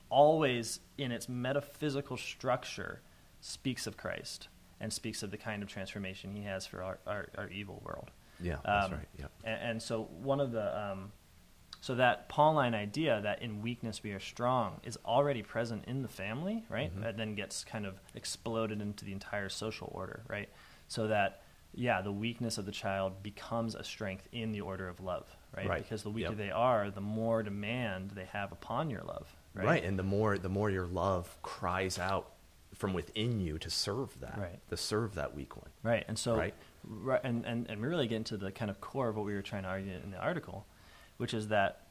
[0.08, 3.00] Always in its metaphysical structure
[3.40, 4.48] speaks of Christ
[4.80, 8.10] and speaks of the kind of transformation He has for our, our, our evil world.
[8.40, 9.08] Yeah, that's Um, right.
[9.18, 9.30] Yep.
[9.44, 11.12] And, and so one of the um,
[11.80, 16.08] so that Pauline idea that in weakness we are strong is already present in the
[16.08, 16.94] family, right?
[16.94, 17.06] Mhm.
[17.08, 20.48] And then gets kind of exploded into the entire social order, right?
[20.88, 21.42] So that
[21.78, 25.68] yeah, the weakness of the child becomes a strength in the order of love, right?
[25.68, 25.82] Right.
[25.82, 26.38] Because the weaker Yep.
[26.38, 29.66] they are, the more demand they have upon your love, right?
[29.66, 29.84] Right.
[29.84, 32.32] and the more the more your love cries out
[32.74, 34.68] from within you to serve that, Right.
[34.70, 35.70] to serve that weak one.
[35.82, 36.54] Right, and so, Right.
[36.84, 39.34] right, and, and, and we really get into the kind of core of what we
[39.34, 40.66] were trying to argue in the article,
[41.16, 41.82] which is that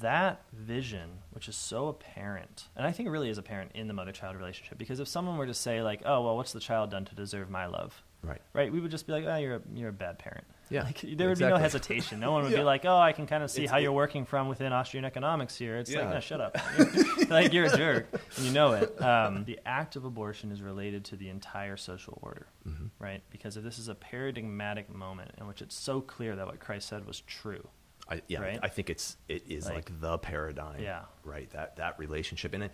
[0.00, 4.34] that vision, which is so apparent, and I think really is apparent in the mother-child
[4.36, 7.14] relationship, because if someone were to say like, "Oh, well, what's the child done to
[7.14, 8.42] deserve my love?" Right.
[8.52, 11.00] Right, we would just be like, "Oh, you're a, you're a bad parent." Yeah, like,
[11.02, 12.18] there would be no hesitation.
[12.18, 13.92] No one would be like, "Oh, I can kind of see It's- how it- you're
[13.92, 16.58] working from within Austrian economics here." It's like, no, shut up.
[17.30, 19.00] like you're a jerk, and you know it.
[19.00, 22.90] Um, the act of abortion is related to the entire social order, Mhm.
[22.98, 23.22] right?
[23.30, 26.88] Because if this is a paradigmatic moment in which it's so clear that what Christ
[26.88, 27.68] said was true,
[28.10, 28.58] I, yeah, Right?
[28.62, 30.80] I think it's it is Like- like, the paradigm.
[30.80, 31.02] Yeah.
[31.24, 31.50] Right.
[31.50, 32.72] That that relationship, and it,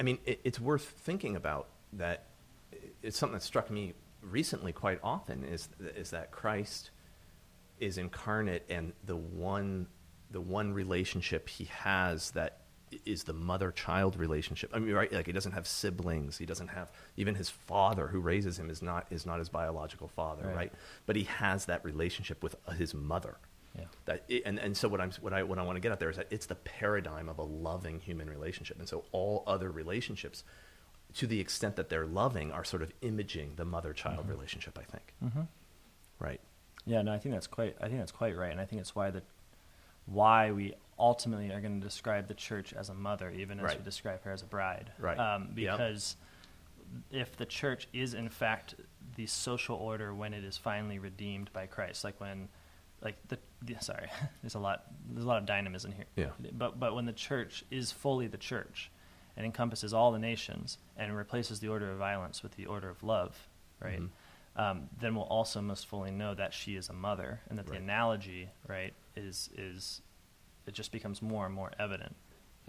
[0.00, 1.68] I mean, it, it's worth thinking about.
[1.92, 2.24] That
[3.02, 6.90] it's something that struck me recently quite often is is that Christ
[7.80, 9.86] is incarnate, and the one
[10.30, 12.58] the one relationship he has that
[13.04, 14.70] is the mother child relationship.
[14.72, 15.12] I mean, right?
[15.12, 16.38] Like he doesn't have siblings.
[16.38, 20.08] He doesn't have even his father who raises him is not is not his biological
[20.08, 20.56] father, Right.
[20.56, 20.72] right?
[21.06, 23.36] But he has that relationship with his mother.
[23.76, 23.84] Yeah.
[24.04, 25.98] That it, and and so what I'm what I what I want to get at
[26.00, 29.70] there is that it's the paradigm of a loving human relationship, and so all other
[29.70, 30.44] relationships,
[31.14, 34.78] to the extent that they're loving, are sort of imaging the mother-child relationship.
[34.78, 35.14] I think.
[35.24, 35.42] mm-hmm.
[36.18, 36.40] Right.
[36.86, 37.76] Yeah, no, I think that's quite.
[37.80, 39.22] I think that's quite right, and I think it's why the
[40.06, 43.82] why we ultimately are going to describe the church as a mother, even as we
[43.82, 44.92] describe her as a bride.
[44.98, 45.18] Right.
[45.18, 45.78] Um, Yep.
[45.78, 46.16] because
[47.10, 48.74] if the church is in fact
[49.16, 52.48] the social order when it is finally redeemed by Christ, like when,
[53.04, 54.08] like the, the sorry,
[54.42, 56.06] there's a lot there's a lot of dynamism here.
[56.16, 56.30] Yeah.
[56.52, 58.90] But but when the church is fully the church,
[59.36, 63.02] and encompasses all the nations and replaces the order of violence with the order of
[63.02, 63.48] love,
[63.80, 64.00] right?
[64.00, 64.08] Mhm.
[64.56, 67.74] Um, then we'll also most fully know that she is a mother, and that the
[67.74, 70.00] analogy, right, is is
[70.66, 72.14] it just becomes more and more evident,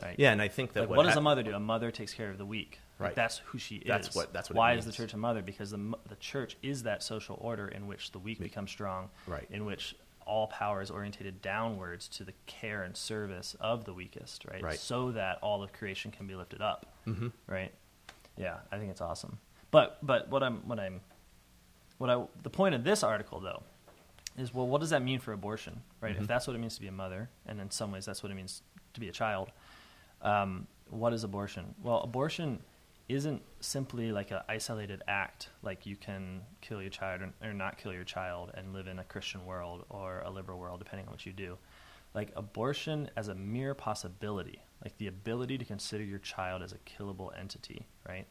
[0.01, 0.15] right?
[0.17, 1.53] Yeah, and I think that Like, what, what, does hap- a mother do?
[1.53, 2.79] A mother takes care of the weak.
[2.99, 3.15] Like, Right.
[3.15, 3.87] that's who she is.
[3.87, 5.41] That's what- that's what it Why is the church a mother?
[5.43, 9.09] Because the the church is that social order in which the weak become strong.
[9.27, 9.45] Right.
[9.51, 9.95] In which
[10.25, 14.61] all power is orientated downwards to the care and service of the weakest, right?
[14.63, 14.79] Right.
[14.79, 17.31] So that all of creation can be lifted up, Mhm.
[17.47, 17.71] right?
[18.37, 19.37] Yeah, I think it's awesome.
[19.71, 21.01] But but what I'm what I'm
[21.97, 23.63] what I the point of this article though
[24.37, 26.15] is well, what does that mean for abortion, right?
[26.15, 26.27] If Mhm.
[26.27, 28.35] that's what it means to be a mother, and in some ways that's what it
[28.35, 28.61] means
[28.93, 29.51] to be a child,
[30.21, 31.75] um, what is abortion?
[31.81, 32.61] Well, abortion
[33.07, 37.77] isn't simply like an isolated act, like you can kill your child or, or not
[37.77, 41.11] kill your child and live in a Christian world or a liberal world, depending on
[41.11, 41.57] what you do.
[42.13, 46.77] Like abortion as a mere possibility, like the ability to consider your child as a
[46.79, 48.25] killable entity, right,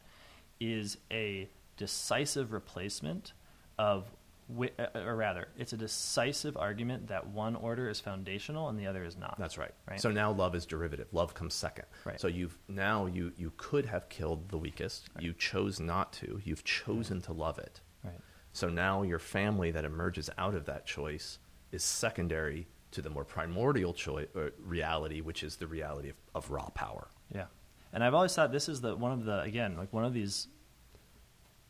[0.59, 3.33] is a decisive replacement
[3.77, 4.05] of
[4.49, 9.17] or rather, it's a decisive argument that one order is foundational and the other is
[9.17, 9.35] not.
[9.39, 9.73] That's right.
[9.89, 9.99] Right.
[9.99, 11.07] So now love is derivative.
[11.11, 11.85] Love comes second.
[12.05, 12.19] Right.
[12.19, 15.09] So you've now you you could have killed the weakest.
[15.19, 16.41] You chose not to.
[16.43, 17.81] You've chosen to love it.
[18.03, 18.19] Right.
[18.53, 21.39] So now your family that emerges out of that choice
[21.71, 26.51] is secondary to the more primordial choice uh, reality, which is the reality of, of
[26.51, 27.07] raw power.
[27.33, 27.45] Yeah,
[27.91, 30.47] and I've always thought this is the one of the again like one of these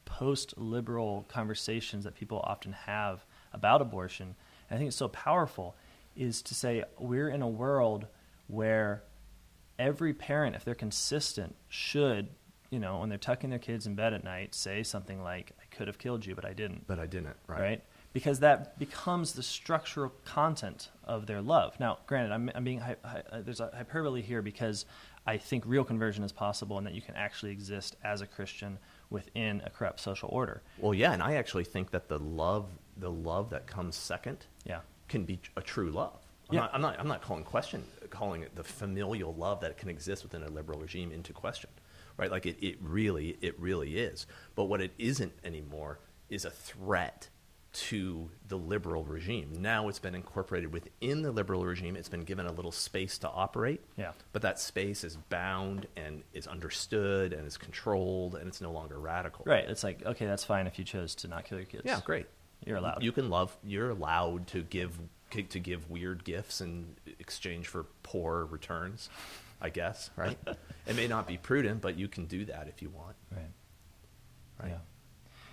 [0.05, 4.35] post-liberal conversations that people often have about abortion.
[4.69, 5.75] And I think it's so powerful
[6.15, 8.07] is to say we're in a world
[8.47, 9.03] where
[9.77, 12.29] every parent, if they're consistent, should,
[12.69, 15.75] you know, when they're tucking their kids in bed at night, say something like, I
[15.75, 16.87] could have killed you, but I didn't.
[16.87, 17.35] But I didn't.
[17.47, 17.59] Right.
[17.59, 17.83] Right?
[18.13, 21.77] Because that becomes the structural content of their love.
[21.81, 24.85] Now, granted, I'm, I'm being, hy- hy- uh, there's a hyperbole here because
[25.27, 28.77] I think real conversion is possible and that you can actually exist as a Christian
[29.09, 30.61] within a corrupt social order.
[30.79, 34.81] Well, yeah, and I actually think that the love, the love that comes second, Yeah.
[35.07, 36.19] can be a true love.
[36.49, 36.59] I'm, Yeah.
[36.61, 36.99] not, I'm not.
[36.99, 40.79] I'm not calling question, calling it the familial love that can exist within a liberal
[40.79, 41.69] regime into question,
[42.17, 42.29] right?
[42.31, 44.27] Like it, it really, it really is.
[44.55, 47.29] But what it isn't anymore is a threat
[47.75, 49.51] to the liberal regime.
[49.59, 51.97] Now it's been incorporated within the liberal regime.
[51.97, 53.83] It's been given a little space to operate.
[53.97, 54.11] Yeah.
[54.31, 58.97] But that space is bound and is understood and is controlled and it's no longer
[58.97, 59.43] radical.
[59.45, 59.65] Right.
[59.67, 61.83] It's like, okay, that's fine if you chose to not kill your kids.
[61.85, 62.27] Yeah, great.
[62.65, 63.03] You're allowed.
[63.03, 63.55] You can love.
[63.63, 64.97] You're allowed to give
[65.31, 69.09] to give weird gifts in exchange for poor returns.
[69.61, 70.37] I guess, right?
[70.87, 73.15] it may not be prudent, but you can do that if you want.
[73.31, 73.41] Right.
[74.61, 74.71] Right.
[74.71, 74.77] Yeah.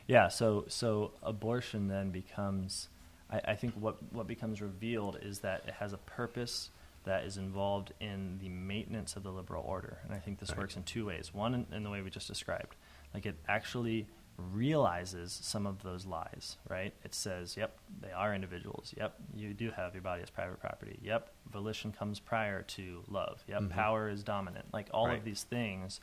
[0.06, 0.28] Yeah.
[0.28, 2.88] So so abortion then becomes,
[3.30, 6.70] I, I think what what becomes revealed is that it has a purpose
[7.04, 10.58] that is involved in the maintenance of the liberal order, and I think this Right.
[10.58, 11.34] works in two ways.
[11.34, 12.76] One, in, in the way we just described,
[13.12, 14.06] like it actually
[14.38, 16.56] realizes some of those lies.
[16.68, 16.92] Right.
[17.04, 18.94] It says, "Yep, they are individuals.
[18.96, 20.98] Yep, you do have your body as private property.
[21.02, 23.42] Yep, volition comes prior to love.
[23.48, 23.70] Yep, Mhm.
[23.70, 24.66] power is dominant.
[24.72, 25.18] Like all Right.
[25.18, 26.00] of these things."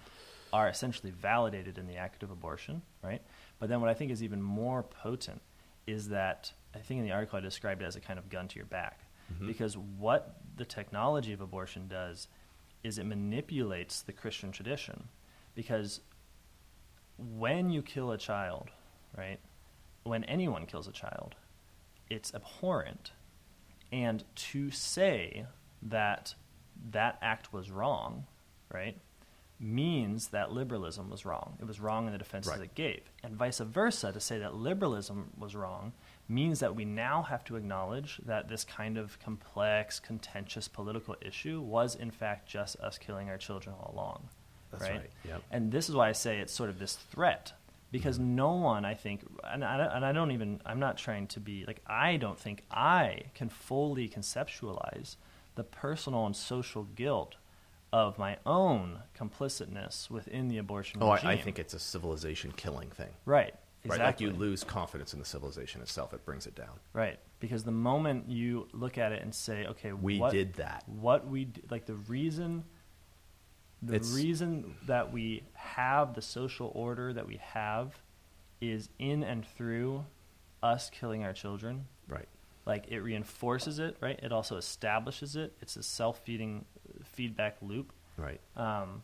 [0.51, 3.21] are essentially validated in the act of abortion, right?
[3.59, 5.41] But then what I think is even more potent
[5.85, 8.47] is that I think in the article I described it as a kind of gun
[8.47, 8.99] to your back.
[9.33, 9.47] Mhm.
[9.47, 12.27] Because what the technology of abortion does
[12.83, 15.09] is it manipulates the Christian tradition.
[15.55, 16.01] Because
[17.17, 18.71] when you kill a child,
[19.17, 19.39] right?
[20.03, 21.35] When anyone kills a child,
[22.09, 23.11] it's abhorrent.
[23.91, 25.45] And to say
[25.81, 26.35] that
[26.91, 28.25] that act was wrong,
[28.71, 28.97] right,
[29.59, 31.57] means that liberalism was wrong.
[31.59, 32.61] It was wrong in the defenses Right.
[32.61, 33.01] it gave.
[33.23, 35.93] And vice versa, to say that liberalism was wrong
[36.27, 41.59] means that we now have to acknowledge that this kind of complex, contentious political issue
[41.59, 44.29] was, in fact, just us killing our children all along.
[44.71, 45.41] That's right, yep.
[45.51, 47.53] And this is why I say it's sort of this threat.
[47.91, 48.35] Because Mm-hmm.
[48.35, 51.65] no one, I think, and I, and I don't even, I'm not trying to be,
[51.65, 55.15] like, I don't think I can fully conceptualize
[55.55, 57.35] the personal and social guilt
[57.91, 61.27] of my own complicitness within the abortion Oh, regime.
[61.29, 63.09] I, I think it's a civilization killing thing.
[63.25, 63.53] Right.
[63.83, 63.89] Exactly.
[64.03, 66.13] Right, like you lose confidence in the civilization itself.
[66.13, 66.79] It brings it down.
[66.93, 67.17] Right.
[67.39, 70.83] Because the moment you look at it and say, okay, We what, did that.
[70.87, 72.65] What we d- like the reason,
[73.81, 78.01] the It's- reason that we have the social order that we have,
[78.59, 80.05] is in and through
[80.61, 81.87] us killing our children.
[82.09, 82.27] Right.
[82.65, 83.95] Like it reinforces it.
[84.01, 84.19] Right.
[84.21, 85.55] It also establishes it.
[85.61, 86.65] It's a self-feeding
[87.19, 87.91] feedback loop.
[88.15, 88.39] Right.
[88.55, 89.03] Um,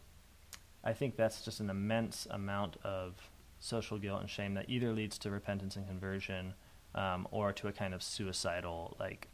[0.86, 5.18] I think that's just an immense amount of social guilt and shame that either leads
[5.18, 6.54] to repentance and conversion,
[6.94, 9.28] um, or to a kind of suicidal, like,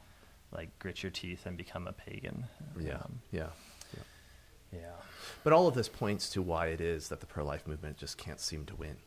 [0.51, 2.45] like grit your teeth and become a pagan.
[2.79, 2.95] Yeah.
[2.95, 3.49] Um, yeah.
[3.95, 4.79] Yeah.
[4.79, 4.97] yeah.
[5.43, 8.39] But all of this points to why it is that the pro-life movement just can't
[8.39, 8.97] seem to win.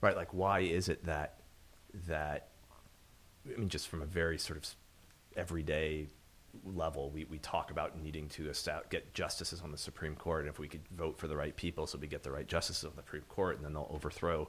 [0.00, 0.14] Right?
[0.14, 1.40] Like, why is it that
[2.06, 2.50] that?
[3.52, 4.64] I mean, just from a very sort of
[5.36, 6.06] everyday
[6.64, 8.52] level, we, we talk about needing to
[8.90, 11.86] get justices on the Supreme Court, and if we could vote for the right people,
[11.86, 14.48] so we get the right justices on the Supreme Court, and then they'll overthrow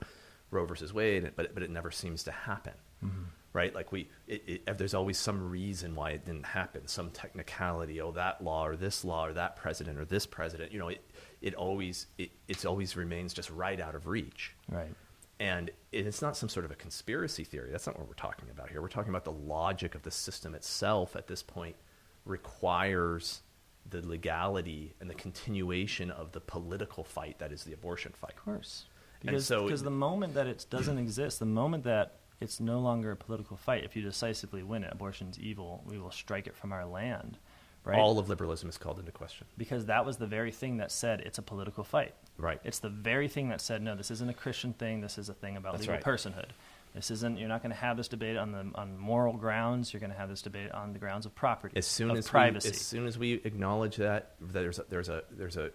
[0.51, 1.31] Roe versus Wade.
[1.35, 2.73] But but it never seems to happen.
[3.03, 3.23] Mm-hmm.
[3.53, 8.01] Right, like we, it, it, there's always some reason why it didn't happen, some technicality.
[8.01, 10.73] Oh, that law or this law or that president or this president.
[10.73, 11.01] You know, it,
[11.41, 14.53] it always, it, it's always remains just right out of reach.
[14.69, 14.93] Right.
[15.39, 17.71] And it's not some sort of a conspiracy theory.
[17.71, 18.81] That's not what we're talking about here.
[18.81, 21.77] We're talking about the logic of the system itself at this point
[22.25, 23.41] requires
[23.89, 28.33] the legality and the continuation of the political fight that is the abortion fight.
[28.37, 28.85] Of course.
[29.21, 33.11] Because so- because the moment that it doesn't exist, the moment that it's no longer
[33.11, 36.71] a political fight, if you decisively win it, abortion's evil, we will strike it from
[36.73, 37.37] our land.
[37.85, 37.99] Right.
[37.99, 39.45] All of liberalism is called into question.
[39.59, 42.15] because that was the very thing that said it's a political fight.
[42.35, 42.59] Right.
[42.63, 45.01] It's the very thing that said no, this isn't a Christian thing.
[45.01, 46.03] This is a thing about That's legal right.
[46.03, 46.49] personhood.
[46.95, 47.37] This isn't.
[47.37, 49.93] You're not going to have this debate on the on moral grounds.
[49.93, 52.29] You're going to have this debate on the grounds of property, as soon of as
[52.29, 52.69] privacy.
[52.69, 55.71] we, as soon as we acknowledge that there's a, there's a there's a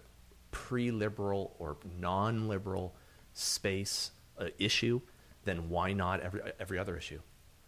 [0.49, 2.95] pre-liberal or non-liberal
[3.33, 4.99] space uh, issue,
[5.45, 7.19] then why not every every other issue?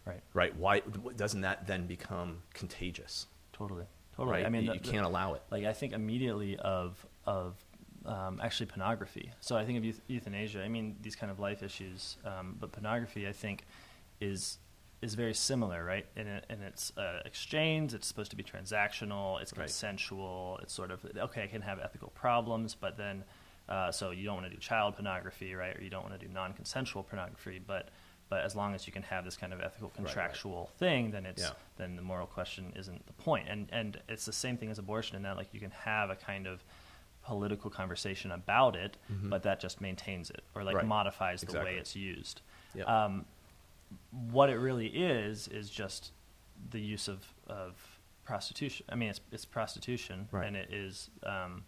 [0.05, 0.21] right.
[0.33, 0.55] Right?
[0.57, 0.81] Why
[1.15, 3.27] doesn't that then become contagious?
[3.53, 3.85] Totally.
[4.15, 4.37] Totally.
[4.37, 4.45] Right?
[4.45, 5.43] I mean, you, the- can't allow it.
[5.51, 7.55] like I think immediately of of
[8.05, 9.31] um, actually pornography.
[9.41, 10.63] So I think of euth- euthanasia.
[10.63, 13.65] I mean these kind of life issues, um, but pornography I think
[14.19, 14.57] is
[15.01, 16.05] is very similar, right?
[16.15, 19.65] In, it, in its uh, exchange, it's supposed to be transactional, it's Right.
[19.65, 23.25] consensual, it's sort of, okay, I can have ethical problems, but then,
[23.67, 25.77] uh, so you don't want to do child pornography, right?
[25.77, 27.89] Or you don't want to do non consensual pornography, but,
[28.29, 29.95] but as long as you can have this kind of ethical right.
[30.05, 31.51] contractual thing, then it's, Yeah.
[31.75, 33.49] then the moral question isn't the point.
[33.49, 36.15] And, and it's the same thing as abortion in that, like, you can have a
[36.15, 36.63] kind of
[37.23, 40.77] political conversation about it, but that just maintains it or like Mm-hmm.
[40.79, 40.87] Right.
[40.87, 41.71] modifies the Exactly.
[41.73, 42.41] way it's used.
[42.75, 42.83] Yeah.
[42.85, 43.25] Um,
[44.31, 46.11] what it really is is just
[46.71, 47.75] the use of, of
[48.25, 48.85] prostitution.
[48.89, 50.47] I mean, it's it's prostitution, Right.
[50.47, 51.63] and it is um,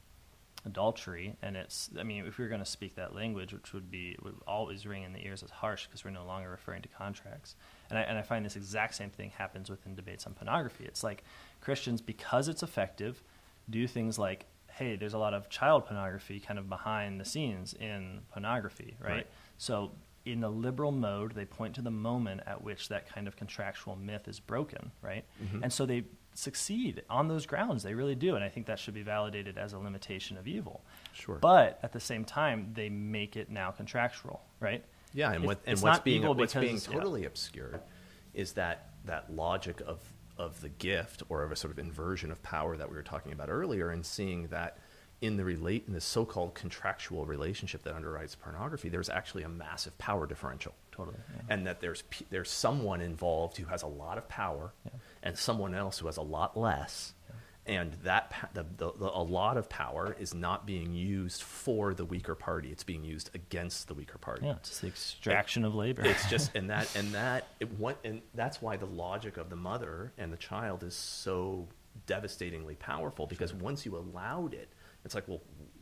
[0.65, 1.89] adultery, and it's.
[1.99, 4.85] I mean, if we were going to speak that language, which would be would always
[4.85, 7.55] ring in the ears as harsh because we're no longer referring to contracts.
[7.89, 10.85] And I and I find this exact same thing happens within debates on pornography.
[10.85, 11.23] It's like
[11.61, 13.21] Christians, because it's effective,
[13.69, 14.45] do things like.
[14.75, 19.11] Hey, there's a lot of child pornography kind of behind the scenes in pornography, right?
[19.11, 19.27] Right.
[19.57, 19.91] So
[20.25, 23.95] in the liberal mode, they point to the moment at which that kind of contractual
[23.95, 25.23] myth is broken, right?
[25.41, 25.63] Mm-hmm.
[25.63, 26.03] And so they
[26.33, 27.83] succeed on those grounds.
[27.83, 30.83] They really do, and I think that should be validated as a limitation of evil.
[31.13, 31.35] Sure.
[31.35, 34.83] But at the same time, they make it now contractual, right?
[35.13, 36.93] Yeah, and what and what's being evil what's being because- yeah.
[36.93, 37.79] totally obscured
[38.33, 39.99] is that that logic of
[40.37, 43.31] of the gift or of a sort of inversion of power that we were talking
[43.33, 44.77] about earlier, and seeing that
[45.21, 49.97] in the relate in the so-called contractual relationship that underwrites pornography, there's actually a massive
[49.97, 50.73] power differential.
[50.91, 51.17] Totally.
[51.35, 51.41] yeah.
[51.53, 54.91] and that there's there's someone involved who has a lot of power Yeah.
[55.23, 57.13] and someone else who has a lot less
[57.65, 62.05] and that the, the, the, a lot of power is not being used for the
[62.05, 62.69] weaker party.
[62.69, 64.45] It's being used against the weaker party.
[64.45, 66.03] Yeah, it's the extraction of labor.
[66.03, 69.55] it's just and that and that it what and that's why the logic of the
[69.55, 71.67] mother and the child is so
[72.05, 74.69] devastatingly powerful because once you allowed it
[75.05, 75.41] it's like well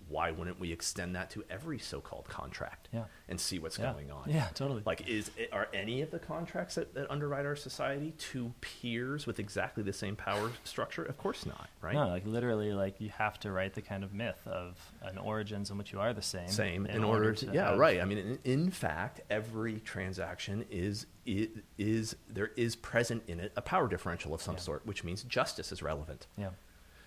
[0.09, 3.05] why wouldn't we extend that to every so-called contract Yeah.
[3.29, 3.91] and see what's Yeah.
[3.93, 4.83] going on Yeah, totally.
[4.85, 9.39] like is are any of the contracts that, that underwrite our society two peers with
[9.39, 13.39] exactly the same power structure of course not right No, like literally, like you have
[13.41, 16.47] to write the kind of myth of an origins in which you are the same.
[16.47, 21.49] same in, order, to, yeah right i mean in, in fact every transaction is i-
[21.77, 24.59] is there is present in it a power differential of some Yeah.
[24.61, 26.49] sort which means justice is relevant Yeah.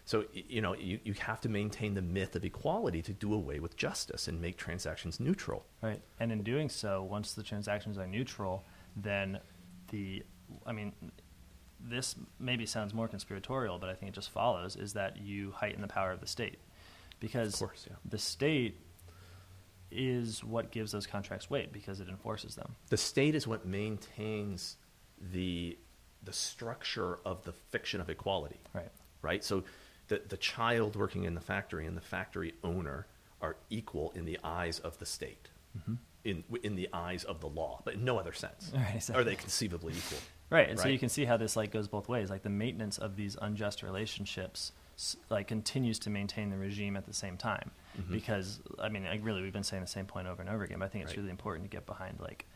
[0.06, 3.58] So you know you, you have to maintain the myth of equality to do away
[3.60, 6.00] with justice and make transactions neutral Right.
[6.18, 8.64] And in doing so, once the transactions are neutral,
[8.96, 9.38] then
[9.90, 10.22] the,
[10.66, 10.92] I mean,
[11.78, 15.82] this maybe sounds more conspiratorial, but I think it just follows is that you heighten
[15.82, 16.58] the power of the state.
[17.20, 17.96] Because course, yeah.
[18.08, 18.80] the state
[19.90, 22.74] is what gives those contracts weight because it enforces them.
[22.88, 24.76] the state is what maintains
[25.32, 25.78] the
[26.22, 28.90] the structure of the fiction of equality Right.
[29.22, 29.62] right so
[30.08, 33.06] the the child working in the factory and the factory owner
[33.40, 35.48] are equal in the eyes of the state
[36.24, 39.20] in in the eyes of the law but in no other sense Right, exactly.
[39.20, 42.08] are they conceivably equal Right, and so you can see how this like goes both
[42.08, 42.30] ways.
[42.30, 44.70] Like the maintenance of these unjust relationships,
[45.28, 47.72] like continues to maintain the regime at the same time.
[48.00, 48.12] Mm-hmm.
[48.12, 50.78] Because I mean, like, really, we've been saying the same point over and over again.
[50.78, 51.18] But I think it's Right.
[51.18, 52.20] really important to get behind.
[52.20, 52.46] Like,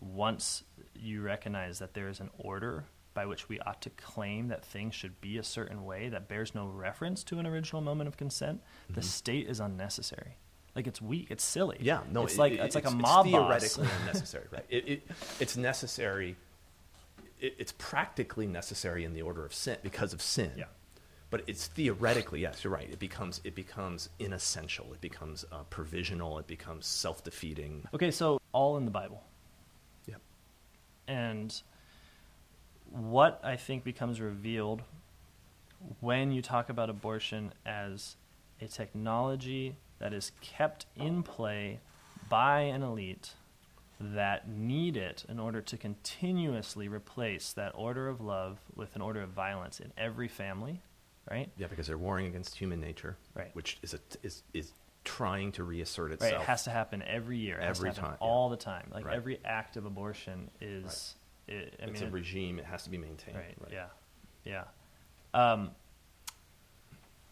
[0.00, 0.64] once
[0.96, 2.86] you recognize that there is an order
[3.16, 6.54] by which we ought to claim that things should be a certain way that bears
[6.54, 8.60] no reference to an original moment of consent,
[8.90, 10.36] the state is unnecessary.
[10.76, 11.76] Like it's weak, it's silly.
[11.76, 11.86] Mm-hmm.
[11.86, 13.32] yeah no it's it- like it- it's like a it's mob boss.
[13.32, 15.02] theoretically unnecessary right it, it,
[15.40, 16.36] it's necessary
[17.40, 20.64] it, it's practically necessary in the order of sin because of sin Yeah.
[21.30, 26.38] but it's theoretically yes you're right it becomes it becomes inessential it becomes uh, provisional
[26.38, 29.22] it becomes self-defeating Okay, so all in the Bible.
[30.06, 30.20] Yep.
[31.08, 31.62] And
[32.90, 34.82] what I think becomes revealed
[36.00, 38.16] when you talk about abortion as
[38.60, 41.80] a technology that is kept in play
[42.28, 43.32] by an elite
[44.00, 49.22] that need it in order to continuously replace that order of love with an order
[49.22, 50.80] of violence in every family,
[51.30, 51.50] right?
[51.56, 53.50] yeah because they're warring against human nature Right.
[53.54, 54.72] which is a, is is
[55.04, 56.32] trying to reassert itself.
[56.32, 57.58] Right, it has to happen every year.
[57.58, 58.26] It has to Every time, yeah.
[58.26, 58.90] all the time.
[58.92, 59.16] Like Right.
[59.16, 61.14] every act of abortion is.
[61.48, 63.56] It, I it's mean, a regime it has to be maintained Right.
[63.70, 63.86] Yeah.
[64.44, 64.64] Yeah.
[65.34, 65.70] Um,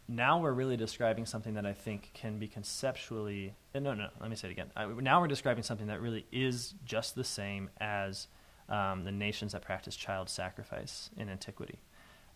[0.06, 3.54] now we're really describing something that I think can be conceptually.
[3.74, 4.08] uh, No, no.
[4.20, 4.70] Let me say it again.
[4.76, 8.28] I, now we're describing something that really is just the same as
[8.68, 11.78] um, the nations that practice child sacrifice in antiquity.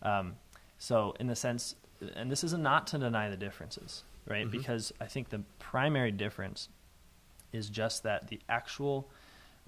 [0.03, 0.37] Um,
[0.79, 1.75] so, in the sense,
[2.15, 4.47] and this is not to deny the differences, right?
[4.47, 4.51] Mhm.
[4.51, 6.69] Because I think the primary difference
[7.53, 9.11] is just that the actual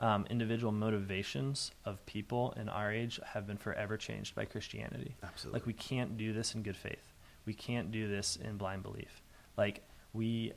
[0.00, 5.14] um, individual motivations of people in our age have been forever changed by Christianity.
[5.22, 5.58] Absolutely.
[5.60, 7.12] Like we can't do this in good faith.
[7.46, 9.22] We can't do this in blind belief.
[9.56, 9.82] Like
[10.12, 10.52] we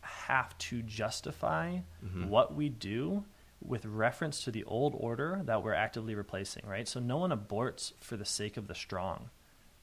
[0.00, 2.28] have to justify Mhm.
[2.28, 3.24] what we do
[3.60, 6.86] with reference to the old order that we're actively replacing, right?
[6.86, 9.30] So no one aborts for the sake of the strong.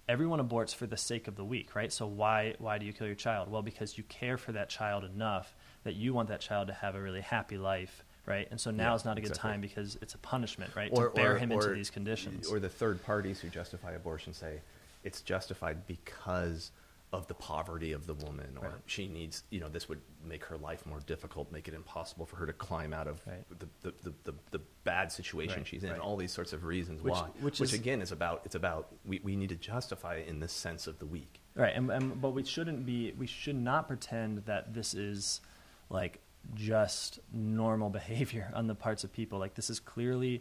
[0.07, 1.91] Everyone aborts for the sake of the weak, right?
[1.91, 3.49] So why why do you kill your child?
[3.49, 6.95] Well, because you care for that child enough that you want that child to have
[6.95, 8.47] a really happy life, right?
[8.51, 9.51] And so now Yeah, is not a good exactly.
[9.51, 10.93] time because it's a punishment, right?
[10.93, 12.47] to bear him into these conditions.
[12.49, 14.61] Or the third parties who justify abortion say
[15.03, 16.72] it's justified because
[17.13, 18.76] of the poverty of the woman, or Right.
[18.86, 22.38] she needs, you know, this would make her life more difficult, make it impossible for
[22.38, 23.43] her to climb out of Right.
[23.59, 25.99] the, the, the, the, the bad situation Right, she's in.
[25.99, 28.95] All these sorts of reasons Which- why, which which, is- again is about it's about
[29.03, 31.41] we, we need to justify it in the sense of the weak.
[31.53, 33.11] Right, and, and but we shouldn't be.
[33.11, 35.41] We should not pretend that this is
[35.89, 36.22] like
[36.56, 39.39] just normal behavior on the parts of people.
[39.39, 40.36] Like this is clearly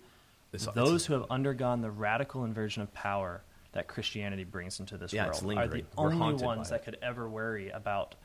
[0.53, 3.43] It's- it's- those who have undergone the radical inversion of power
[3.73, 5.85] that Christianity brings into this Yeah, world are the.
[5.97, 8.17] We're only ones that could ever worry about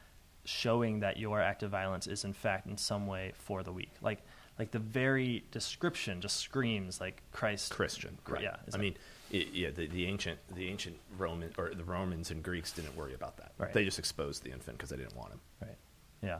[0.44, 3.92] showing that your act of violence is in fact in some way for the weak.
[4.02, 4.24] Like
[4.58, 8.42] like the very description just screams like Christ Christian, right?
[8.44, 8.96] Yeah, I mean,
[9.34, 13.14] i yeah, the, the ancient the ancient Roman or the Romans and Greeks didn't worry
[13.14, 13.52] about that.
[13.58, 13.74] Right.
[13.74, 15.42] They just exposed the infant because they didn't want him.
[15.62, 15.78] Right.
[16.24, 16.40] Yeah.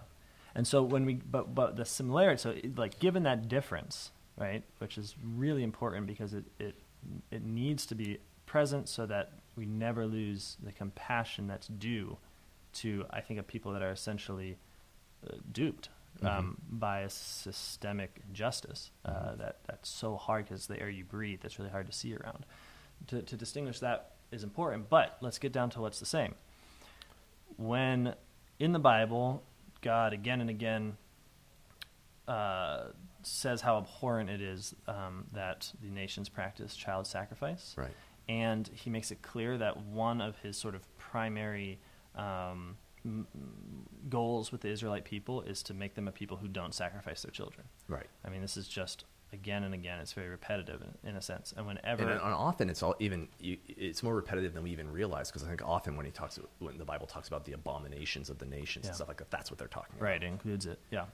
[0.56, 4.64] And so when we, but but the similarity, so it, like given that difference, right,
[4.80, 6.76] which is really important because it it
[7.30, 12.18] it needs to be present so that we never lose the compassion that's due
[12.74, 14.58] to I think of people that are essentially
[15.28, 15.90] uh, duped
[16.24, 21.40] um, by a systemic injustice uh, that that's so hard because the air you breathe
[21.42, 22.46] that's really hard to see around.
[23.08, 26.36] To to distinguish that is important, but let's get down to what's the same.
[27.58, 28.16] When
[28.60, 29.44] in the Bible,
[29.86, 30.98] God again and again
[32.28, 32.88] uh,
[33.22, 37.76] says how abhorrent it is um, that the nations practice child sacrifice.
[37.78, 37.92] Right.
[38.28, 41.80] And he makes it clear that one of his sort of primary
[42.16, 43.28] um, m-
[44.10, 47.32] goals with the Israelite people is to make them a people who don't sacrifice their
[47.32, 47.68] children.
[47.88, 48.08] Right.
[48.26, 50.00] I mean, this is just again and again.
[50.00, 51.54] It's very repetitive in, in a sense.
[51.58, 54.92] And whenever And, and often it's all even you, it's more repetitive than we even
[54.92, 58.30] realize because I think often when he talks when the Bible talks about the abominations
[58.30, 58.90] of the nations Yeah.
[58.90, 60.06] and stuff like that, that's what they're talking about.
[60.06, 61.08] right it includes it, yeah, Right.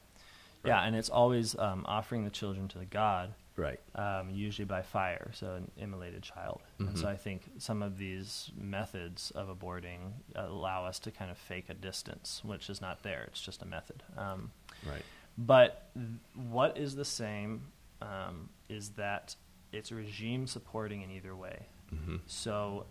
[0.66, 3.34] yeah, and it's always um, offering the children to the God.
[3.58, 3.80] Right.
[3.96, 6.62] um, usually by fire, so an immolated child.
[6.80, 7.10] And so Mhm.
[7.10, 11.74] I think some of these methods of aborting allow us to kind of fake a
[11.74, 13.26] distance, which is not there.
[13.28, 14.04] It's just a method.
[14.18, 14.52] Um,
[14.88, 15.04] Right.
[15.38, 17.72] but th- what is the same
[18.02, 19.36] um, is that
[19.72, 21.68] it's regime supporting in either way.
[21.90, 22.86] hmm So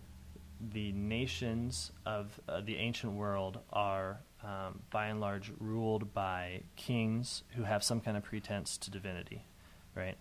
[0.73, 7.43] the nations of uh, the ancient world are, um, by and large, ruled by kings
[7.57, 9.47] who have some kind of pretense to divinity,
[9.95, 10.19] right?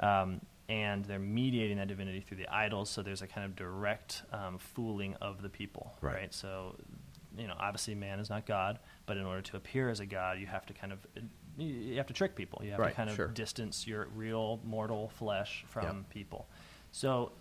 [0.00, 4.22] Um, and they're mediating that divinity through the idols, so there's a kind of direct
[4.32, 6.14] um, fooling of the people, Right.
[6.14, 6.34] right?
[6.34, 6.76] So,
[7.36, 10.38] you know, obviously man is not God, but in order to appear as a God,
[10.38, 11.00] you have to kind of
[11.58, 12.60] you- you have to trick people.
[12.64, 13.28] You have to kind of sure.
[13.28, 16.08] distance your real mortal flesh from Yep.
[16.10, 16.48] people.
[16.92, 17.32] So,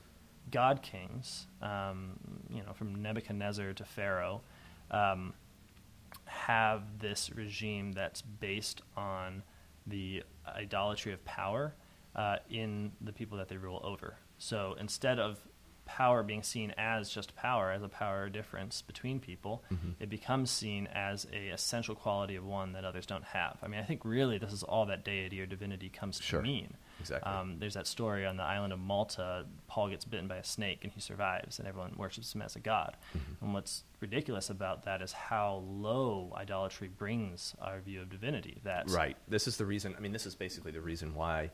[0.49, 4.41] God kings, um, you know, from Nebuchadnezzar to Pharaoh,
[4.89, 5.33] um,
[6.25, 9.43] have this regime that's based on
[9.87, 11.73] the idolatry of power
[12.15, 14.17] uh, in the people that they rule over.
[14.37, 15.39] So instead of
[15.97, 19.95] power being seen as just power, as a power difference between people, Mhm.
[19.99, 23.57] it becomes seen as a essential quality of one that others don't have.
[23.61, 26.75] I mean, I think really this is all that deity or divinity comes to mean.
[26.99, 27.31] Exactly.
[27.31, 29.45] Um, there's that story on the island of Malta.
[29.67, 32.59] Paul gets bitten by a snake and he survives, and everyone worships him as a
[32.59, 32.95] god.
[33.17, 33.43] Mm-hmm.
[33.45, 38.59] And what's ridiculous about that is how low idolatry brings our view of divinity.
[38.63, 39.17] That Right.
[39.27, 39.95] This is the reason.
[39.97, 41.51] I mean, this is basically the reason why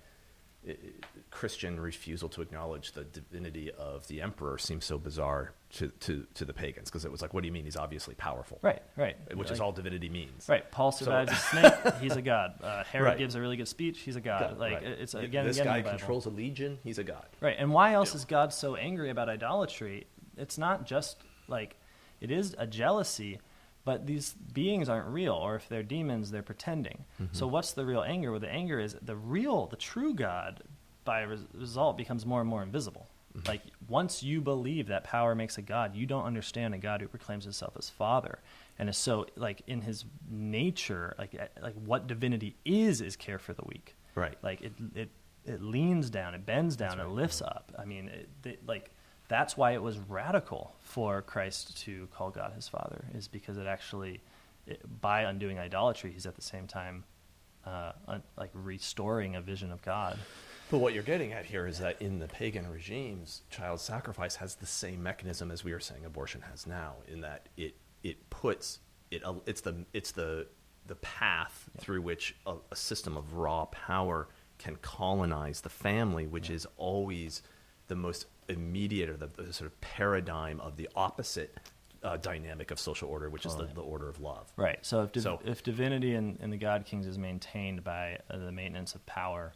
[1.30, 6.46] Christian refusal to acknowledge the divinity of the emperor seems so bizarre to to, to
[6.46, 7.66] the pagans because it was like, what do you mean?
[7.66, 10.48] He's obviously powerful, right, right, Which is all divinity means.
[10.48, 10.70] Right.
[10.72, 11.36] Paul So- survives a
[11.84, 11.96] snake.
[12.02, 12.60] He's a god.
[12.64, 13.18] Uh, Herod Right.
[13.18, 14.00] gives a really good speech.
[14.00, 14.52] He's a god.
[14.52, 14.84] God, like right.
[14.84, 15.46] it's again.
[15.46, 16.80] This again in guy controls a legion.
[16.84, 17.26] He's a god.
[17.42, 17.56] Right.
[17.60, 18.18] And why else Yeah.
[18.18, 20.08] is God so angry about idolatry?
[20.38, 21.76] It's not just like
[22.22, 23.40] it is a jealousy,
[23.88, 27.06] but these beings aren't real, or if they're demons, they're pretending.
[27.32, 27.54] So mm-hmm.
[27.54, 28.32] what's the real anger?
[28.32, 30.62] Well, the anger is the real, the true God,
[31.06, 33.08] by res- result, becomes more and more invisible.
[33.08, 33.48] Mm-hmm.
[33.48, 37.08] Like once you believe that power makes a God, you don't understand a God who
[37.08, 38.40] proclaims himself as Father,
[38.78, 43.40] and is so like in his nature, like eh, like what divinity is is care
[43.40, 44.36] for the weak Right.
[44.42, 45.10] like it it
[45.46, 47.22] it leans down it bends down That's it right.
[47.22, 48.90] lifts up i mean it, they, like
[49.28, 53.68] that's why it was radical for christ to call god his father is because it
[53.68, 54.22] actually
[54.66, 57.04] it, by undoing idolatry he's at the same time
[57.68, 60.18] uh, un, like restoring a vision of god.
[60.70, 64.56] But what you're getting at here is that in the pagan regimes, child sacrifice has
[64.56, 68.80] the same mechanism as we are saying abortion has now, in that it it puts
[69.12, 70.48] it it's the it's the
[70.88, 76.50] the path through which a, a system of raw power can colonize the family, which
[76.50, 77.42] is always
[77.88, 81.56] the most immediate or the, the sort of paradigm of the opposite
[82.04, 84.52] uh, dynamic of social order, which is the, the order of love.
[84.56, 84.78] Right.
[84.86, 88.38] So if, div- So- if divinity in, in the God Kings is maintained by uh,
[88.38, 89.54] the maintenance of power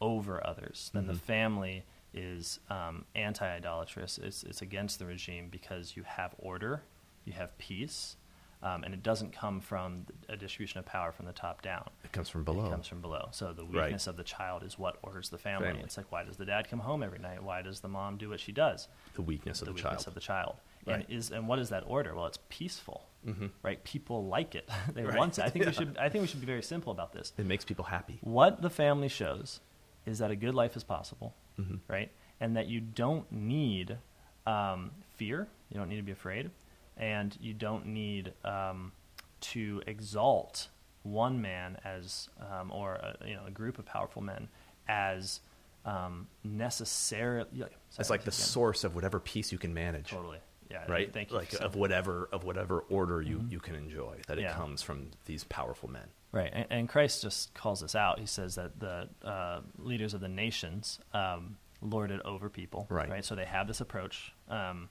[0.00, 1.20] over others, then the Mhm.
[1.20, 4.18] family is um, anti idolatrous.
[4.18, 6.82] It's, it's against the regime because you have order,
[7.24, 8.16] you have peace,
[8.64, 11.88] um, and it doesn't come from a distribution of power from the top down.
[12.02, 12.66] It comes from below.
[12.66, 13.28] It comes from below.
[13.30, 13.84] So the Right.
[13.84, 15.68] weakness of the child is what orders the family.
[15.68, 15.82] Family.
[15.84, 17.42] It's like, why does the dad come home every night?
[17.42, 18.88] Why does the mom do what she does?
[19.14, 20.08] the weakness of the the, weakness child.
[20.08, 20.56] of the child.
[20.86, 20.94] Right.
[20.96, 22.14] And is and what is that order?
[22.14, 23.50] Well, it's peaceful, Mhm.
[23.62, 23.82] right?
[23.84, 24.68] People like it.
[24.94, 25.16] they Right.
[25.16, 25.44] want it.
[25.44, 25.96] I think we should.
[25.98, 27.32] I think we should be very simple about this.
[27.38, 28.18] It makes people happy.
[28.22, 29.60] What the family shows
[30.06, 31.80] is that a good life is possible, Mhm.
[31.88, 32.10] right?
[32.40, 33.98] And that you don't need
[34.46, 35.48] um, fear.
[35.70, 36.50] You don't need to be afraid,
[36.96, 38.92] and you don't need um,
[39.40, 40.68] to exalt
[41.02, 44.48] one man as um, or a, you know a group of powerful men
[44.88, 45.40] as
[45.84, 47.48] um, necessarily.
[47.52, 47.66] yeah,
[47.98, 48.32] It's like the again.
[48.32, 50.10] source of whatever peace you can manage.
[50.10, 50.38] Totally.
[50.70, 50.84] Yeah.
[50.88, 51.12] Right?
[51.12, 51.36] Thank you.
[51.36, 54.16] like of whatever of whatever order you, you can enjoy.
[54.26, 54.50] That Yeah.
[54.50, 56.06] it comes from these powerful men.
[56.32, 58.18] Right, and, and Christ just calls this out.
[58.18, 62.86] He says that the uh, leaders of the nations um, lord it over people.
[62.90, 63.24] Right.
[63.24, 64.88] So they have this approach, um,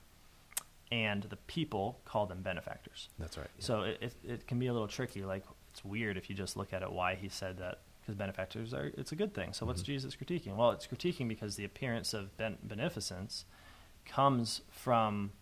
[0.92, 3.08] and the people call them benefactors.
[3.18, 3.48] That's right.
[3.58, 3.64] yeah.
[3.64, 5.22] So it, it, it can be a little tricky.
[5.22, 8.74] Like it's weird if you just look at it why he said that because benefactors
[8.74, 9.52] are it's a good thing.
[9.52, 9.86] So what's Mhm.
[9.86, 10.56] Jesus critiquing?
[10.56, 13.44] Well, it's critiquing because the appearance of ben- beneficence
[14.04, 15.32] comes from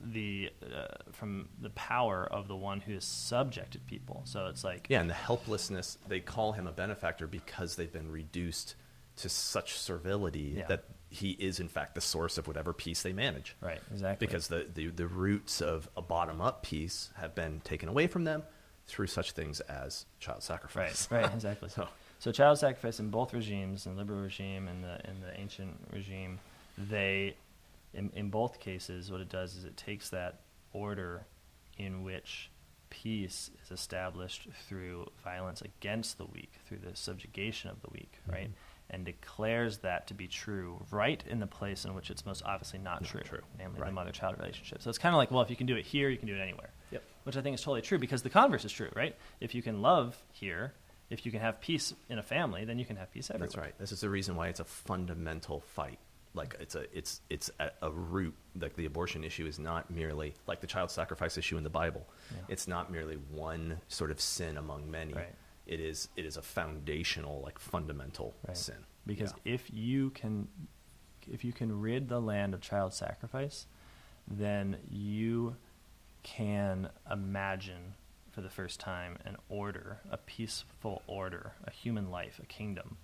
[0.00, 4.22] the uh, from the power of the one who has subjected people.
[4.24, 8.10] So it's like Yeah, and the helplessness, they call him a benefactor because they've been
[8.10, 8.74] reduced
[9.16, 10.66] to such servility Yeah.
[10.66, 13.56] that he is, in fact, the source of whatever peace they manage.
[13.60, 17.88] right exactly Because the, the, the roots of a bottom up peace have been taken
[17.88, 18.42] away from them
[18.86, 21.08] through such things as child sacrifice.
[21.10, 21.68] Right, right, exactly.
[21.74, 21.88] So-
[22.18, 25.76] so, child sacrifice in both regimes, in the liberal regime and the in the ancient
[25.92, 26.38] regime,
[26.78, 27.36] they,
[27.92, 30.40] in, in both cases, what it does is it takes that
[30.72, 31.26] order
[31.76, 32.50] in which
[32.88, 38.48] peace is established through violence against the weak, through the subjugation of the weak, right,
[38.48, 38.52] Mhm.
[38.90, 42.78] And declares that to be true right in the place in which it's most obviously
[42.78, 43.40] not, Not true, true.
[43.58, 43.88] namely Right.
[43.88, 44.80] the mother-child relationship.
[44.82, 46.34] So it's kind of like, well, if you can do it here, you can do
[46.36, 47.02] it anywhere Yep.
[47.24, 49.16] which I think is totally true because the converse is true, right?
[49.40, 50.72] If you can love here,
[51.10, 53.46] if you can have peace in a family, then you can have peace everywhere.
[53.48, 53.78] That's right.
[53.78, 55.98] This is the reason why it's a fundamental fight.
[56.34, 58.34] Like it's a it's it's a, a root.
[58.60, 62.06] Like the abortion issue is not merely like the child sacrifice issue in the Bible.
[62.30, 62.42] Yeah.
[62.48, 65.14] It's not merely one sort of sin among many.
[65.14, 65.34] Right.
[65.66, 68.56] It is it is a foundational, like fundamental Right.
[68.56, 68.84] sin.
[69.06, 69.54] Because Yeah.
[69.54, 70.48] if you can,
[71.30, 73.66] if you can rid the land of child sacrifice,
[74.28, 75.56] then you
[76.22, 77.94] can imagine
[78.30, 82.96] for the first time an order, a peaceful order, a human life, a kingdom,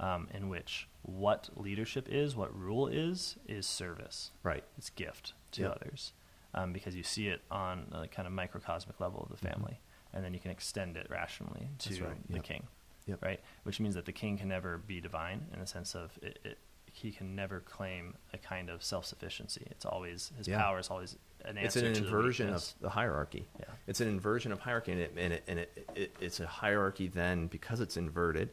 [0.00, 4.30] um, in which what leadership is, what rule is, is service.
[4.42, 4.64] right.
[4.78, 5.72] It's gift to Yep.
[5.82, 6.12] others
[6.54, 9.52] um, because you see it on a kind of microcosmic level of the Mhm.
[9.52, 9.80] family,
[10.18, 12.42] and then you can extend it rationally to right, the yep.
[12.42, 12.66] king,
[13.06, 13.22] Yep.
[13.22, 13.40] right?
[13.62, 16.58] Which means that the king can never be divine in the sense of it, it,
[16.92, 19.64] he can never claim a kind of self-sufficiency.
[19.70, 20.58] It's always his Yeah.
[20.60, 22.02] power is always an It's answer an to the thing.
[22.04, 22.72] It's an inversion weakness.
[22.74, 23.48] of the hierarchy.
[23.60, 23.66] Yeah.
[23.86, 27.06] It's an inversion of hierarchy, and it, and, it, and it, it, it's a hierarchy.
[27.06, 28.50] Then because it's inverted,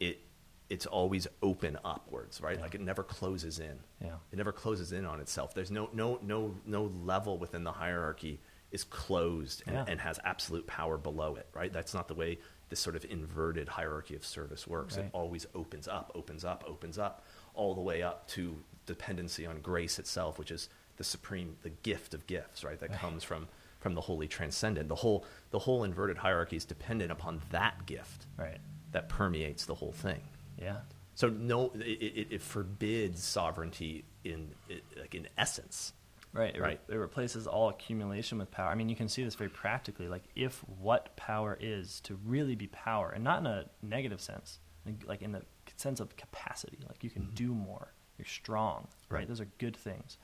[0.00, 0.20] it
[0.68, 2.56] it's always open upwards, right?
[2.56, 2.62] Yeah.
[2.62, 3.78] Like it never closes in.
[4.02, 4.16] Yeah.
[4.32, 5.54] It never closes in on itself.
[5.54, 8.40] There's no no no no level within the hierarchy
[8.74, 9.84] is closed and, Yeah.
[9.88, 11.72] and has absolute power below it, right?
[11.72, 14.96] That's not the way this sort of inverted hierarchy of service works.
[14.96, 15.06] Right.
[15.06, 18.56] It always opens up, opens up, opens up, all the way up to
[18.86, 22.78] dependency on grace itself, which is the supreme, the gift of gifts, right?
[22.78, 22.98] That Right.
[22.98, 23.48] comes from
[23.80, 24.88] from the holy transcendent.
[24.88, 28.58] The whole the whole inverted hierarchy is dependent upon that gift Right.
[28.92, 30.22] that permeates the whole thing.
[30.58, 30.80] Yeah.
[31.14, 31.80] So no, it,
[32.20, 35.92] it, it forbids sovereignty in it, like in essence.
[36.34, 36.54] Right.
[36.56, 36.80] It, Right.
[36.88, 38.68] it replaces all accumulation with power.
[38.68, 40.08] I mean, you can see this very practically.
[40.08, 44.58] Like, if what power is to really be power, and not in a negative sense,
[45.06, 45.44] like- in the
[45.76, 47.34] sense of capacity, like you can Mhm.
[47.36, 49.20] do more, you're strong, right?
[49.20, 49.28] Right.
[49.28, 50.18] Those are good things.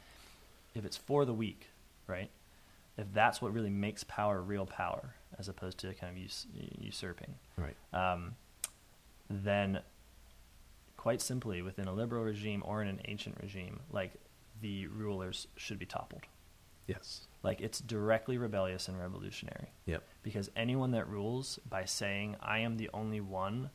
[0.75, 1.69] If it's for the weak,
[2.09, 2.31] right?
[2.97, 7.39] If that's what really makes power real power, as opposed to kind of us- usurping,
[7.57, 7.77] Right.
[7.93, 8.37] um,
[9.29, 9.83] then
[10.97, 14.13] quite simply within a liberal regime or in an ancient regime, like
[14.61, 16.23] the rulers should be toppled.
[16.87, 17.27] Yes.
[17.43, 19.73] Like it's directly rebellious and revolutionary.
[19.87, 20.03] Yep.
[20.23, 23.71] Because anyone that rules by saying, I am the only one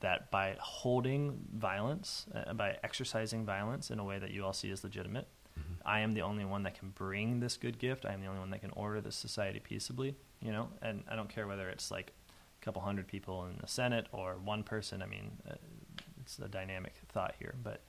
[0.00, 4.70] that by holding violence, uh, by exercising violence in a way that you all see
[4.70, 5.28] as legitimate,
[5.58, 5.88] Mm-hmm.
[5.88, 8.04] I am the only one that can bring this good gift.
[8.04, 10.68] I am the only one that can order this society peaceably, you know?
[10.82, 12.12] And I don't care whether it's like
[12.60, 15.02] a couple hundred people in the Senate or one person.
[15.02, 15.54] I mean, uh,
[16.20, 17.82] it's a dynamic thought here, but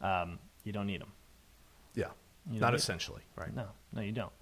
[0.00, 1.12] um, you don't need them.
[1.96, 2.10] Yeah.
[2.48, 3.52] You Not essentially, right?
[3.52, 4.32] No, no, you don't.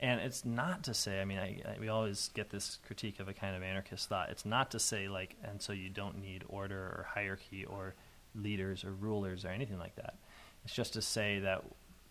[0.00, 1.20] And it's not to say.
[1.20, 4.30] I mean, I, I, we always get this critique of a kind of anarchist thought.
[4.30, 7.94] It's not to say like, and so you don't need order or hierarchy or
[8.34, 10.16] leaders or rulers or anything like that.
[10.64, 11.62] It's just to say that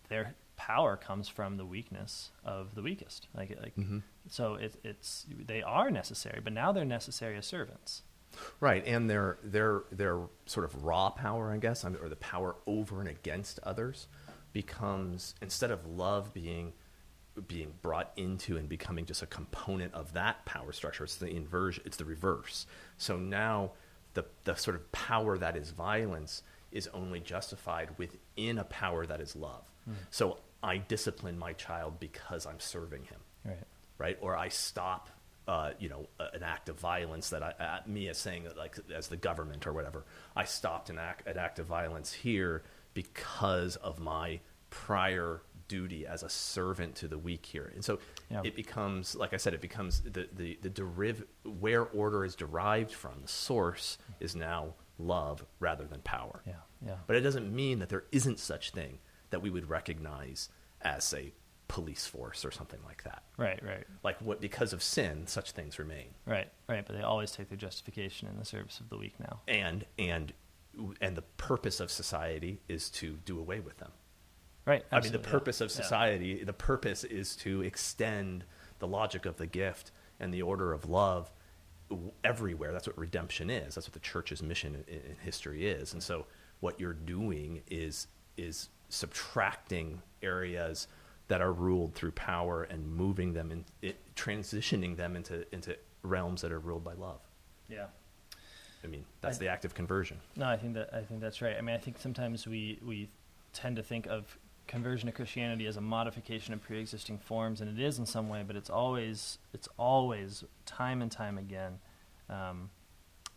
[0.08, 3.28] their power comes from the weakness of the weakest.
[3.36, 4.04] Like, like Mhm.
[4.30, 8.04] so it, it's they are necessary, but now they're necessary as servants.
[8.62, 13.02] Right, and their their their sort of raw power, I guess, or the power over
[13.02, 14.08] and against others,
[14.54, 16.74] becomes instead of love being
[17.48, 21.82] being brought into and becoming just a component of that power structure, it's the inversion,
[21.86, 22.66] it's the reverse.
[22.98, 23.72] So now
[24.14, 29.22] the the sort of power that is violence is only justified within a power that
[29.22, 29.64] is love.
[30.10, 33.64] So I discipline my child because I'm serving him Right.
[33.98, 34.18] right?
[34.22, 35.10] Or I stop,
[35.48, 39.08] uh, you know, an act of violence that I, uh, me as saying like as
[39.08, 42.62] the government or whatever, I stopped an act, an act of violence here
[42.94, 44.40] because of my
[44.70, 48.42] prior duty as a servant to the weak here, and so Yeah.
[48.44, 52.92] it becomes, like I said, it becomes the the the deriv where order is derived
[52.92, 53.22] from.
[53.22, 54.24] The source mm-hmm.
[54.24, 56.44] is now love rather than power.
[56.46, 56.54] Yeah.
[56.86, 56.98] Yeah.
[57.08, 60.50] But it doesn't mean that there isn't such thing that we would recognize
[60.82, 61.34] as a
[61.68, 63.24] police force or something like that.
[63.38, 63.62] Right.
[63.64, 63.86] Right.
[64.04, 66.10] Like what because of sin, such things remain.
[66.26, 66.50] Right.
[66.68, 66.86] Right.
[66.86, 69.40] But they always take their justification in the service of the weak now.
[69.48, 70.34] And and
[71.02, 73.92] and the purpose of society is to do away with them.
[74.66, 74.86] Right.
[74.92, 75.32] I mean the absolutely, yeah.
[75.32, 75.76] purpose of Yeah.
[75.76, 78.46] society, the purpose is to extend
[78.80, 81.32] the logic of the gift and the order of love
[82.24, 82.72] everywhere.
[82.72, 83.76] That's what redemption is.
[83.76, 85.94] That's what the church's mission in, in history is.
[85.94, 86.26] And so
[86.60, 88.08] what you're doing is
[88.38, 90.88] is subtracting areas
[91.28, 96.52] that are ruled through power and moving them and transitioning them into into realms that
[96.52, 97.22] are ruled by love.
[97.68, 97.88] Yeah.
[98.84, 100.20] I mean, that's I- the act of conversion.
[100.36, 101.56] No, I think that I think that's right.
[101.58, 103.10] I mean, I think sometimes we we
[103.54, 107.84] tend to think of conversion to Christianity as a modification of pre-existing forms, and it
[107.84, 111.80] is in some way, but it's always it's always time and time again
[112.30, 112.70] um,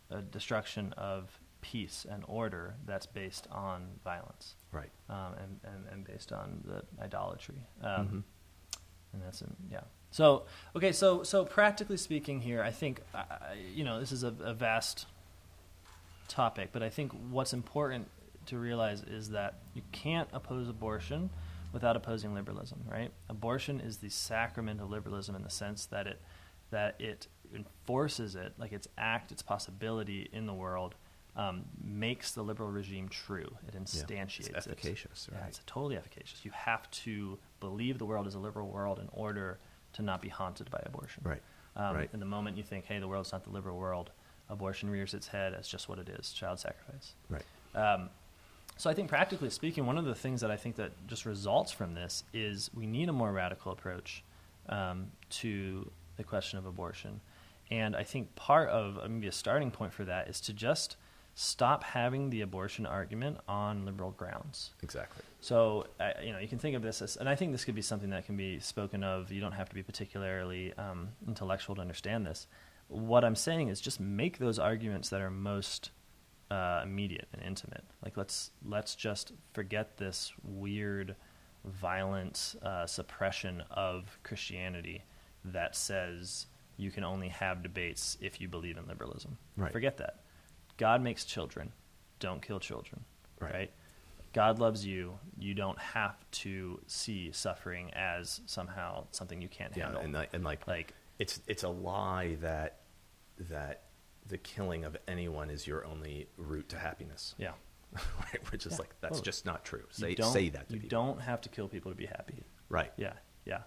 [0.09, 4.91] a destruction of peace and order that's based on violence Right.
[5.09, 7.59] um, and, and and based on the idolatry.
[7.81, 8.23] Um, Mhm.
[9.13, 9.81] and that's in, yeah.
[10.11, 14.33] So okay, so so practically speaking, here, I think I- you know this is a,
[14.41, 15.07] a vast
[16.27, 18.07] topic, but I think what's important
[18.47, 21.29] to realize is that you can't oppose abortion
[21.73, 23.11] without opposing liberalism, right?
[23.29, 26.21] Abortion is the sacrament of liberalism in the sense that it
[26.71, 30.95] that it enforces it, like its act, its possibility in the world,
[31.35, 33.55] um, makes the liberal regime true.
[33.67, 34.71] It instantiates It's it.
[34.71, 36.43] efficacious, Yeah, it's totally efficacious.
[36.43, 39.59] You have to believe the world is a liberal world in order
[39.93, 41.23] to not be haunted by abortion.
[41.25, 41.41] Right.
[41.75, 42.09] Um, Right.
[42.13, 44.11] And the moment you think, hey, the world's not the liberal world,
[44.49, 47.13] abortion rears its head as just what it is child sacrifice.
[47.29, 47.43] Right.
[47.73, 48.09] Um,
[48.77, 51.71] so I think practically speaking, one of the things that I think that just results
[51.71, 54.23] from this is we need a more radical approach
[54.67, 57.21] um, to the question of abortion.
[57.71, 60.97] And I think part of uh, maybe a starting point for that is to just
[61.35, 64.71] stop having the abortion argument on liberal grounds.
[64.83, 65.21] Exactly.
[65.41, 67.75] So, uh, you know, you can think of this as, and I think this could
[67.75, 69.31] be something that can be spoken of.
[69.31, 72.47] You don't have to be particularly um, intellectual to understand this.
[72.87, 75.91] What I'm saying is just make those arguments that are most
[76.51, 77.83] uh, immediate and intimate.
[78.03, 81.15] Like let's let's just forget this weird,
[81.63, 85.03] violent uh, suppression of Christianity
[85.45, 89.37] that says you can only have debates if you believe in liberalism.
[89.57, 89.71] Right.
[89.71, 90.19] Forget that.
[90.77, 91.71] God makes children.
[92.19, 93.03] Don't kill children.
[93.39, 93.53] Right.
[93.53, 93.71] right?
[94.33, 95.17] God loves you.
[95.39, 100.01] You don't have to see suffering as somehow something you can't Yeah, handle.
[100.01, 102.79] and like, and like, like it's it's a lie that
[103.49, 103.83] that
[104.27, 107.35] the killing of anyone is your only route to happiness.
[107.37, 107.51] yeah,
[107.93, 108.51] right?
[108.51, 109.25] Which is Yeah, like that's totally.
[109.25, 109.83] just not true.
[109.91, 110.97] Say don't- say that to you people.
[110.97, 112.43] don't have to kill people to be happy.
[112.69, 112.91] Right.
[112.97, 113.13] Yeah,
[113.45, 113.59] yeah,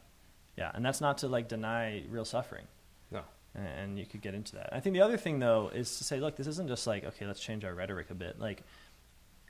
[0.56, 2.66] yeah, and that's not to like deny real suffering.
[3.10, 3.22] No.
[3.54, 4.70] and, and you could get into that.
[4.72, 7.26] I think the other thing though is to say, look, this isn't just like okay,
[7.26, 8.38] let's change our rhetoric a bit.
[8.40, 8.64] Like,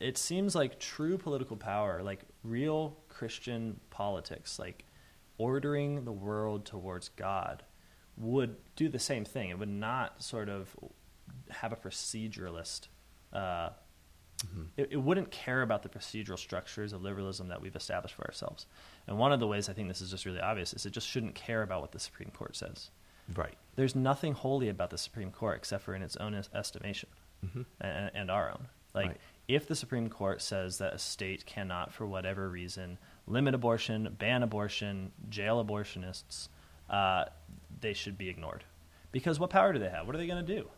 [0.00, 4.84] it seems like true political power, like real Christian politics, like
[5.38, 7.62] ordering the world towards God,
[8.18, 9.50] would do the same thing.
[9.50, 10.74] It would not sort of
[11.50, 12.88] have a proceduralist.
[13.32, 13.70] Uh,
[14.76, 18.66] it, it wouldn't care about the procedural structures of liberalism that we've established for ourselves.
[19.06, 21.08] And one of the ways I think this is just really obvious is it just
[21.08, 22.90] shouldn't care about what the Supreme Court says
[23.34, 23.54] Right.
[23.76, 27.08] there's nothing holy about the Supreme Court except for in its own es- estimation
[27.80, 28.68] and, and our own.
[28.94, 29.20] Like, Right.
[29.48, 32.96] if the Supreme Court says that a state cannot, for whatever reason,
[33.26, 36.48] limit abortion, ban abortion, jail abortionists,
[36.88, 37.24] uh,
[37.80, 38.64] they should be ignored.
[39.12, 40.06] Because what power do they have?
[40.06, 40.68] What are they going to do?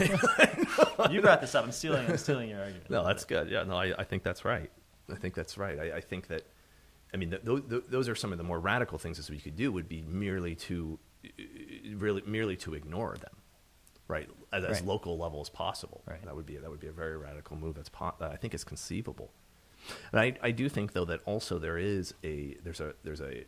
[1.10, 1.64] you brought this up.
[1.64, 2.06] I'm stealing.
[2.06, 2.90] I'm stealing your argument.
[2.90, 3.50] No, that's good.
[3.50, 4.70] Yeah, no, I, I think that's right.
[5.10, 5.78] I think that's right.
[5.78, 6.42] I, I think that,
[7.12, 9.38] I mean, th- th- th- those are some of the more radical things that we
[9.38, 9.72] could do.
[9.72, 10.98] Would be merely to,
[11.94, 13.36] really, merely to ignore them,
[14.06, 14.28] right?
[14.52, 16.02] As, as local level as possible.
[16.06, 16.24] Right.
[16.24, 17.74] That would be that would be a very radical move.
[17.74, 19.32] That's po- that I think is conceivable.
[20.12, 23.44] And I, I do think though that also there is a there's a there's a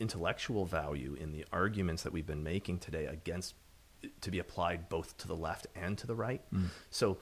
[0.00, 3.54] intellectual value in the arguments that we've been making today against
[4.20, 6.42] to be applied both to the left and to the right.
[6.52, 6.66] Mm.
[6.90, 7.18] So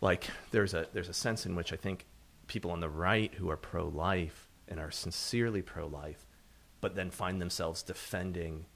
[0.00, 2.04] like there's a there's a sense in which I think
[2.46, 6.26] people on the right who are pro life and are sincerely pro life,
[6.80, 8.66] but then find themselves defending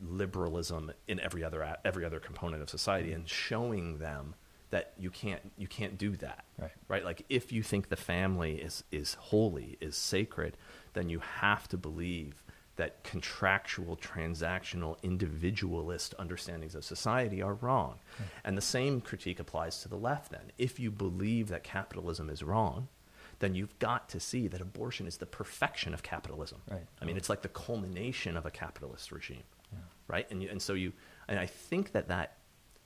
[0.00, 4.34] liberalism in every other every other component of society and showing them
[4.70, 6.70] that you can't you can't do that Right.
[6.88, 10.56] right like if you think the family is is holy is sacred
[10.94, 12.42] then you have to believe
[12.76, 17.98] that contractual transactional individualist understandings of society are wrong.
[18.16, 18.22] Hmm.
[18.44, 20.52] And the same critique applies to the left then.
[20.58, 22.88] If you believe that capitalism is wrong
[23.38, 26.60] then you've got to see that abortion is the perfection of capitalism.
[26.70, 26.86] Right.
[27.00, 29.42] i mean it's like the culmination of a capitalist regime
[30.08, 30.30] right?
[30.30, 30.92] And you, and so you
[31.28, 32.36] and i think that that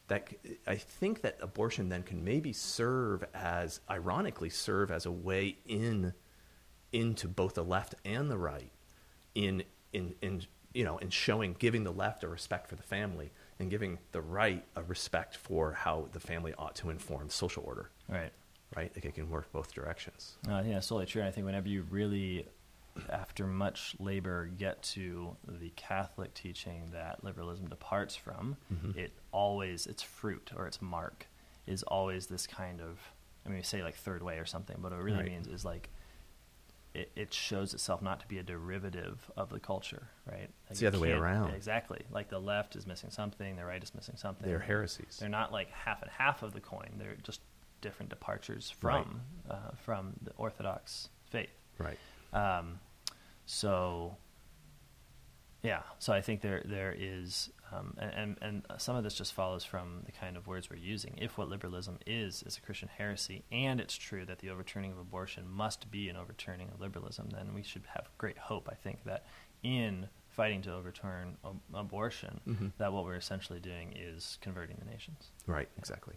[0.09, 0.29] that
[0.69, 6.15] I think that abortion then can maybe serve as ironically serve as a way in
[6.93, 8.71] into both the left and the right
[9.35, 10.43] in in in
[10.75, 14.21] you know in showing giving the left a respect for the family and giving the
[14.21, 18.33] right a respect for how the family ought to inform social order Right.
[18.77, 21.23] right like it can work both directions Uh, yeah, it's totally true.
[21.25, 22.47] I think whenever you really,
[23.11, 28.97] after much labor, get to the Catholic teaching that liberalism departs from, Mhm.
[28.97, 31.27] it always its fruit or its mark
[31.67, 32.99] is always this kind of.
[33.45, 35.27] I mean, we say like third way or something, but what it really Right.
[35.33, 35.91] means is like.
[36.97, 40.49] It, it shows itself not to be a derivative of the culture, right?
[40.71, 41.55] It's the other way around.
[41.55, 42.01] Exactly.
[42.11, 44.49] Like the left is missing something, the right is missing something.
[44.49, 46.89] they're heresies They're not like half and half of the coin.
[46.99, 47.41] They're just
[47.83, 49.05] different departures Right.
[49.05, 49.21] from
[49.51, 51.51] uh, from the Orthodox faith.
[51.79, 51.99] right
[52.33, 52.81] Um,
[53.45, 54.17] so,
[55.67, 55.83] yeah.
[55.99, 60.03] So I think there there is, um, and, and some of this just follows from
[60.07, 61.15] the kind of words we're using.
[61.19, 64.99] If what liberalism is is a Christian heresy, and it's true that the overturning of
[64.99, 68.69] abortion must be an overturning of liberalism, then we should have great hope.
[68.71, 69.27] I think that
[69.63, 72.73] in fighting to overturn ab- abortion, Mhm.
[72.79, 75.31] that what we're essentially doing is converting the nations.
[75.47, 76.15] right exactly